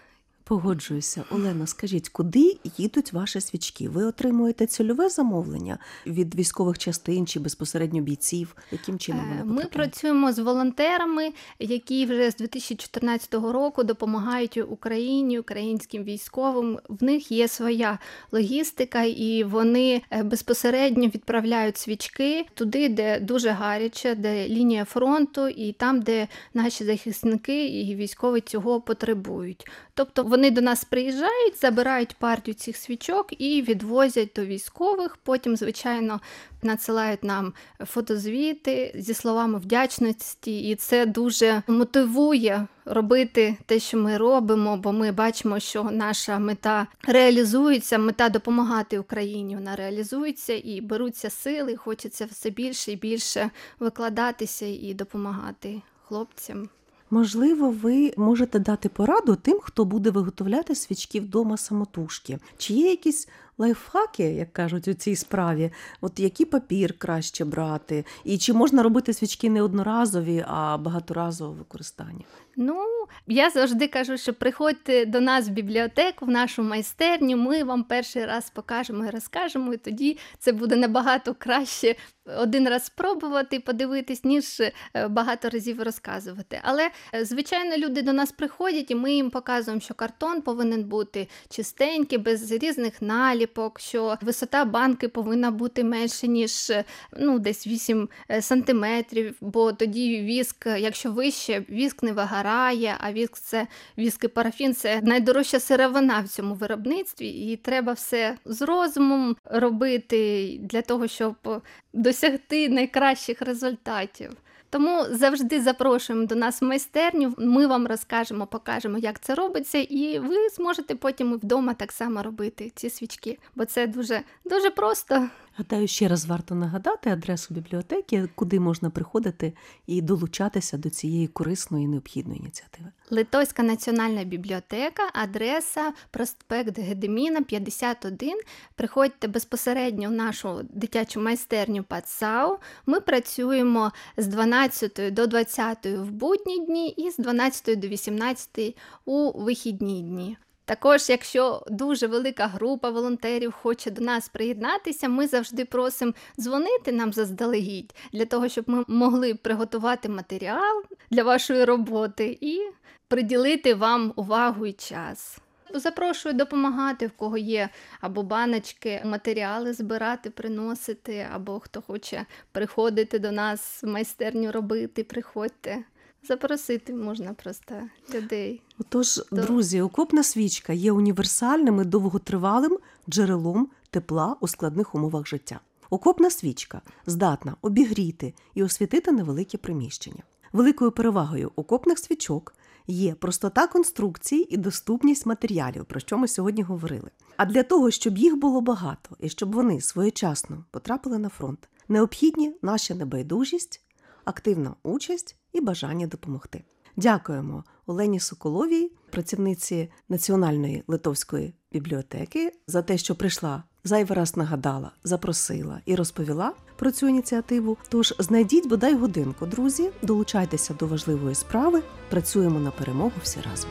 Погоджуюся, 0.44 1.24
Олена, 1.30 1.66
скажіть, 1.66 2.08
куди 2.08 2.56
їдуть 2.78 3.12
ваші 3.12 3.40
свічки? 3.40 3.88
Ви 3.88 4.04
отримуєте 4.04 4.66
цільове 4.66 5.08
замовлення 5.08 5.78
від 6.06 6.34
військових 6.34 6.78
частин 6.78 7.26
чи 7.26 7.40
безпосередньо 7.40 8.00
бійців? 8.00 8.56
Яким 8.72 8.98
чином 8.98 9.24
вони 9.28 9.52
ми 9.52 9.64
працюємо 9.64 10.32
з 10.32 10.38
волонтерами, 10.38 11.32
які 11.58 12.06
вже 12.06 12.30
з 12.30 12.36
2014 12.36 13.34
року 13.34 13.84
допомагають 13.84 14.56
Україні, 14.68 15.38
українським 15.38 16.04
військовим. 16.04 16.78
В 16.88 17.04
них 17.04 17.32
є 17.32 17.48
своя 17.48 17.98
логістика, 18.32 19.02
і 19.02 19.44
вони 19.44 20.02
е, 20.10 20.22
безпосередньо 20.22 21.06
відправляють 21.06 21.76
свічки 21.76 22.46
туди, 22.54 22.88
де 22.88 23.20
дуже 23.20 23.50
гаряче, 23.50 24.14
де 24.14 24.48
лінія 24.48 24.84
фронту, 24.84 25.48
і 25.48 25.72
там, 25.72 26.00
де 26.00 26.28
наші 26.54 26.84
захисники 26.84 27.66
і 27.66 27.94
військові 27.94 28.40
цього 28.40 28.80
потребують. 28.80 29.66
Тобто 29.94 30.22
вони 30.22 30.39
до 30.50 30.60
нас 30.60 30.84
приїжджають, 30.84 31.60
забирають 31.60 32.14
партію 32.14 32.54
цих 32.54 32.76
свічок 32.76 33.40
і 33.40 33.62
відвозять 33.62 34.30
до 34.36 34.44
військових. 34.44 35.16
Потім, 35.16 35.56
звичайно, 35.56 36.20
надсилають 36.62 37.24
нам 37.24 37.52
фотозвіти 37.86 38.92
зі 38.94 39.14
словами 39.14 39.58
вдячності, 39.58 40.60
і 40.70 40.74
це 40.74 41.06
дуже 41.06 41.62
мотивує 41.66 42.66
робити 42.84 43.56
те, 43.66 43.78
що 43.78 43.98
ми 43.98 44.16
робимо, 44.16 44.76
бо 44.76 44.92
ми 44.92 45.12
бачимо, 45.12 45.60
що 45.60 45.84
наша 45.84 46.38
мета 46.38 46.86
реалізується, 47.06 47.98
мета 47.98 48.28
допомагати 48.28 48.98
Україні. 48.98 49.54
Вона 49.54 49.76
реалізується 49.76 50.60
і 50.64 50.80
беруться 50.80 51.30
сили. 51.30 51.76
Хочеться 51.76 52.26
все 52.30 52.50
більше 52.50 52.92
і 52.92 52.96
більше 52.96 53.50
викладатися 53.78 54.66
і 54.66 54.94
допомагати 54.94 55.82
хлопцям. 56.08 56.68
Можливо, 57.10 57.70
ви 57.70 58.12
можете 58.16 58.58
дати 58.58 58.88
пораду 58.88 59.36
тим, 59.36 59.58
хто 59.62 59.84
буде 59.84 60.10
виготовляти 60.10 60.74
свічки 60.74 61.20
вдома 61.20 61.56
самотужки. 61.56 62.38
Чи 62.58 62.74
є 62.74 62.90
якісь 62.90 63.28
лайфхаки, 63.60 64.22
як 64.22 64.52
кажуть, 64.52 64.88
у 64.88 64.94
цій 64.94 65.16
справі? 65.16 65.70
От 66.00 66.20
який 66.20 66.46
папір 66.46 66.94
краще 66.98 67.44
брати? 67.44 68.04
І 68.24 68.38
чи 68.38 68.52
можна 68.52 68.82
робити 68.82 69.12
свічки 69.12 69.50
не 69.50 69.62
одноразові, 69.62 70.44
а 70.48 70.78
багаторазове 70.78 71.58
використання? 71.58 72.24
Ну, 72.56 72.84
я 73.26 73.50
завжди 73.50 73.88
кажу, 73.88 74.18
що 74.18 74.34
приходьте 74.34 75.04
до 75.04 75.20
нас 75.20 75.48
в 75.48 75.50
бібліотеку, 75.50 76.26
в 76.26 76.28
нашу 76.28 76.62
майстерню. 76.62 77.36
Ми 77.36 77.64
вам 77.64 77.84
перший 77.84 78.26
раз 78.26 78.50
покажемо 78.50 79.04
і 79.06 79.10
розкажемо, 79.10 79.74
і 79.74 79.76
тоді 79.76 80.18
це 80.38 80.52
буде 80.52 80.76
набагато 80.76 81.34
краще 81.38 81.96
один 82.36 82.68
раз 82.68 82.84
спробувати, 82.84 83.60
подивитись, 83.60 84.24
ніж 84.24 84.60
е, 84.60 84.72
багато 85.08 85.48
разів 85.48 85.82
розказувати. 85.82 86.60
Але, 86.62 86.90
е, 87.14 87.24
звичайно, 87.24 87.76
люди 87.76 88.02
до 88.02 88.12
нас 88.12 88.32
приходять, 88.32 88.90
і 88.90 88.94
ми 88.94 89.12
їм 89.12 89.30
показуємо, 89.30 89.80
що 89.80 89.94
картон 89.94 90.42
повинен 90.42 90.84
бути 90.84 91.28
чистенький, 91.48 92.18
без 92.18 92.52
різних 92.52 93.02
наліпок, 93.50 93.80
що 93.80 94.18
висота 94.20 94.64
банки 94.64 95.08
повинна 95.08 95.50
бути 95.50 95.84
менше, 95.84 96.28
ніж 96.28 96.72
ну, 97.18 97.38
десь 97.38 97.66
8 97.66 98.08
е, 98.30 98.42
сантиметрів, 98.42 99.36
бо 99.40 99.72
тоді 99.72 100.20
віск, 100.22 100.66
якщо 100.66 101.12
вище, 101.12 101.64
віск 101.70 102.02
не 102.02 102.12
вигорає, 102.12 102.96
а 103.00 103.12
віск 103.12 103.38
це 103.38 103.66
віск 103.98 104.24
і 104.24 104.28
парафін 104.28 104.74
це 104.74 105.00
найдорожча 105.02 105.60
сировина 105.60 106.20
в 106.20 106.28
цьому 106.28 106.54
виробництві, 106.54 107.28
і 107.28 107.56
треба 107.56 107.92
все 107.92 108.36
з 108.44 108.62
розумом 108.62 109.36
робити 109.44 110.58
для 110.62 110.82
того, 110.82 111.08
щоб 111.08 111.62
досягти 111.92 112.68
найкращих 112.68 113.42
результатів. 113.42 114.30
Тому 114.70 115.04
завжди 115.10 115.60
запрошуємо 115.60 116.26
до 116.26 116.34
нас 116.34 116.62
в 116.62 116.64
майстерню. 116.64 117.34
Ми 117.38 117.66
вам 117.66 117.86
розкажемо, 117.86 118.46
покажемо, 118.46 118.98
як 118.98 119.20
це 119.20 119.34
робиться, 119.34 119.78
і 119.78 120.18
ви 120.18 120.48
зможете 120.48 120.94
потім 120.94 121.34
вдома 121.34 121.74
так 121.74 121.92
само 121.92 122.22
робити 122.22 122.72
ці 122.74 122.90
свічки, 122.90 123.38
бо 123.54 123.64
це 123.64 123.86
дуже 123.86 124.22
дуже 124.44 124.70
просто. 124.70 125.28
Гадаю, 125.56 125.88
ще 125.88 126.08
раз 126.08 126.26
варто 126.26 126.54
нагадати 126.54 127.10
адресу 127.10 127.54
бібліотеки, 127.54 128.28
куди 128.34 128.60
можна 128.60 128.90
приходити 128.90 129.52
і 129.86 130.02
долучатися 130.02 130.78
до 130.78 130.90
цієї 130.90 131.26
корисної 131.28 131.86
необхідної 131.86 132.40
ініціативи. 132.40 132.88
Литовська 133.10 133.62
національна 133.62 134.24
бібліотека, 134.24 135.02
адреса 135.12 135.92
проспект 136.10 136.78
Гедеміна, 136.78 137.42
51. 137.42 138.40
Приходьте 138.74 139.28
безпосередньо 139.28 140.08
в 140.08 140.12
нашу 140.12 140.60
дитячу 140.62 141.20
майстерню 141.20 141.84
ПАЦАУ. 141.84 142.58
Ми 142.86 143.00
працюємо 143.00 143.92
з 144.16 144.26
12 144.26 145.14
до 145.14 145.26
20 145.26 145.86
в 145.86 146.10
будні 146.10 146.66
дні 146.66 146.88
і 146.88 147.10
з 147.10 147.16
12 147.16 147.80
до 147.80 147.88
18 147.88 148.76
у 149.04 149.42
вихідні 149.44 150.02
дні. 150.02 150.36
Також, 150.70 151.08
якщо 151.08 151.62
дуже 151.68 152.06
велика 152.06 152.46
група 152.46 152.90
волонтерів 152.90 153.52
хоче 153.52 153.90
до 153.90 154.04
нас 154.04 154.28
приєднатися, 154.28 155.08
ми 155.08 155.26
завжди 155.26 155.64
просимо 155.64 156.12
дзвонити 156.40 156.92
нам 156.92 157.12
заздалегідь 157.12 157.94
для 158.12 158.24
того, 158.24 158.48
щоб 158.48 158.64
ми 158.68 158.84
могли 158.88 159.34
приготувати 159.34 160.08
матеріал 160.08 160.82
для 161.10 161.22
вашої 161.22 161.64
роботи 161.64 162.38
і 162.40 162.60
приділити 163.08 163.74
вам 163.74 164.12
увагу 164.16 164.66
і 164.66 164.72
час. 164.72 165.38
Запрошую 165.74 166.34
допомагати, 166.34 167.06
в 167.06 167.10
кого 167.10 167.38
є 167.38 167.68
або 168.00 168.22
баночки, 168.22 169.02
матеріали 169.04 169.72
збирати, 169.72 170.30
приносити, 170.30 171.26
або 171.34 171.60
хто 171.60 171.82
хоче 171.82 172.26
приходити 172.52 173.18
до 173.18 173.32
нас 173.32 173.82
в 173.82 173.86
майстерню 173.86 174.52
робити, 174.52 175.04
приходьте. 175.04 175.84
Запросити 176.28 176.94
можна 176.94 177.34
просто 177.34 177.74
людей. 178.14 178.62
Отож, 178.78 179.14
То... 179.14 179.36
друзі, 179.36 179.80
окопна 179.80 180.22
свічка 180.22 180.72
є 180.72 180.92
універсальним 180.92 181.80
і 181.80 181.84
довготривалим 181.84 182.78
джерелом 183.08 183.68
тепла 183.90 184.36
у 184.40 184.48
складних 184.48 184.94
умовах 184.94 185.26
життя. 185.26 185.60
Окопна 185.90 186.30
свічка 186.30 186.82
здатна 187.06 187.56
обігріти 187.62 188.34
і 188.54 188.62
освітити 188.62 189.12
невелике 189.12 189.58
приміщення. 189.58 190.22
Великою 190.52 190.92
перевагою 190.92 191.52
окопних 191.56 191.98
свічок 191.98 192.54
є 192.86 193.14
простота 193.14 193.66
конструкції 193.66 194.54
і 194.54 194.56
доступність 194.56 195.26
матеріалів, 195.26 195.84
про 195.84 196.00
що 196.00 196.18
ми 196.18 196.28
сьогодні 196.28 196.62
говорили. 196.62 197.10
А 197.36 197.44
для 197.44 197.62
того, 197.62 197.90
щоб 197.90 198.18
їх 198.18 198.36
було 198.36 198.60
багато 198.60 199.16
і 199.20 199.28
щоб 199.28 199.54
вони 199.54 199.80
своєчасно 199.80 200.64
потрапили 200.70 201.18
на 201.18 201.28
фронт, 201.28 201.68
необхідні 201.88 202.56
наша 202.62 202.94
небайдужість, 202.94 203.80
активна 204.24 204.74
участь 204.82 205.36
і 205.52 205.60
бажання 205.60 206.06
допомогти. 206.06 206.64
Дякуємо 206.96 207.64
Олені 207.86 208.20
Соколовій, 208.20 208.92
працівниці 209.10 209.90
Національної 210.08 210.84
литовської 210.86 211.54
бібліотеки, 211.72 212.52
за 212.66 212.82
те, 212.82 212.98
що 212.98 213.14
прийшла 213.14 213.62
зайвий 213.84 214.16
раз 214.16 214.36
нагадала, 214.36 214.90
запросила 215.04 215.80
і 215.86 215.94
розповіла 215.94 216.52
про 216.76 216.90
цю 216.90 217.08
ініціативу. 217.08 217.76
Тож 217.88 218.14
знайдіть 218.18 218.68
бодай 218.68 218.94
годинку, 218.94 219.46
друзі, 219.46 219.90
долучайтеся 220.02 220.74
до 220.74 220.86
важливої 220.86 221.34
справи. 221.34 221.82
Працюємо 222.10 222.60
на 222.60 222.70
перемогу 222.70 223.12
всі 223.22 223.40
разом. 223.50 223.70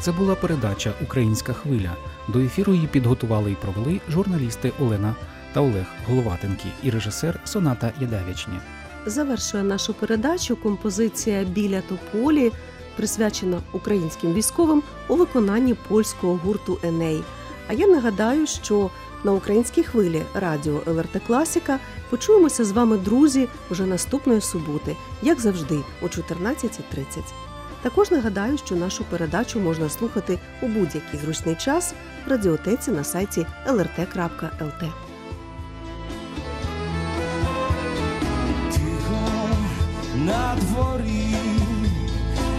Це 0.00 0.12
була 0.12 0.34
передача 0.34 0.94
Українська 1.02 1.52
хвиля. 1.52 1.96
До 2.28 2.40
ефіру 2.40 2.74
її 2.74 2.86
підготували 2.86 3.52
і 3.52 3.54
провели 3.54 4.00
журналісти 4.08 4.72
Олена 4.80 5.14
та 5.58 5.62
Олег 5.64 5.86
Головатенки 6.08 6.68
і 6.82 6.90
режисер 6.90 7.40
Соната 7.44 7.92
Ядавічні. 8.00 8.54
Завершує 9.06 9.62
нашу 9.62 9.94
передачу 9.94 10.56
композиція 10.56 11.44
Біля 11.44 11.80
тополі, 11.80 12.52
присвячена 12.96 13.60
українським 13.72 14.34
військовим 14.34 14.82
у 15.08 15.16
виконанні 15.16 15.74
польського 15.74 16.40
гурту 16.44 16.78
Еней. 16.82 17.22
А 17.68 17.72
я 17.72 17.86
нагадаю, 17.86 18.46
що 18.46 18.90
на 19.24 19.32
українській 19.32 19.82
хвилі 19.82 20.22
радіо 20.34 20.82
ЛРТ 20.86 21.22
Класіка 21.26 21.78
почуємося 22.10 22.64
з 22.64 22.72
вами, 22.72 22.96
друзі, 22.96 23.48
вже 23.70 23.86
наступної 23.86 24.40
суботи, 24.40 24.96
як 25.22 25.40
завжди, 25.40 25.78
о 26.02 26.04
14.30. 26.04 27.04
Також 27.82 28.10
нагадаю, 28.10 28.58
що 28.58 28.76
нашу 28.76 29.04
передачу 29.04 29.60
можна 29.60 29.88
слухати 29.88 30.38
у 30.62 30.66
будь-який 30.66 31.20
зручний 31.20 31.54
час 31.54 31.94
в 32.26 32.30
радіотеці 32.30 32.90
на 32.90 33.04
сайті 33.04 33.46
lrt.lt. 33.66 35.07
на 40.28 40.56
дворі. 40.60 41.36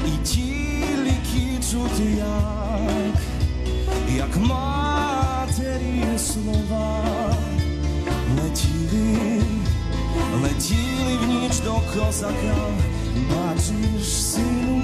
І 0.07 0.27
тільки 0.27 1.63
чути 1.71 2.03
як, 2.17 3.15
як 4.15 4.37
матері 4.37 6.03
слова. 6.17 7.03
Летіли, 8.35 9.41
летіли 10.41 11.17
в 11.23 11.27
ніч 11.27 11.59
до 11.59 11.73
козака, 11.73 12.55
бачиш, 13.29 14.07
сину, 14.07 14.81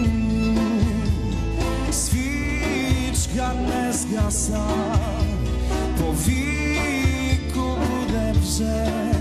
свічка 1.92 3.52
не 3.68 3.94
згаса, 3.94 4.66
по 5.98 6.12
віку 6.12 7.78
буде 7.90 8.34
вже 8.42 9.15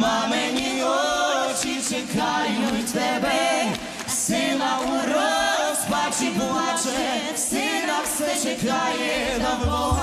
мамині 0.00 0.82
очі 0.82 1.82
чекають 1.88 2.92
тебе, 2.92 3.66
сила 4.08 4.78
у 4.86 4.90
розпачі 4.92 6.32
плаче, 6.38 7.36
сина 7.36 7.98
все 8.04 8.36
чекає, 8.42 9.38
до 9.38 9.66
Бога 9.66 9.97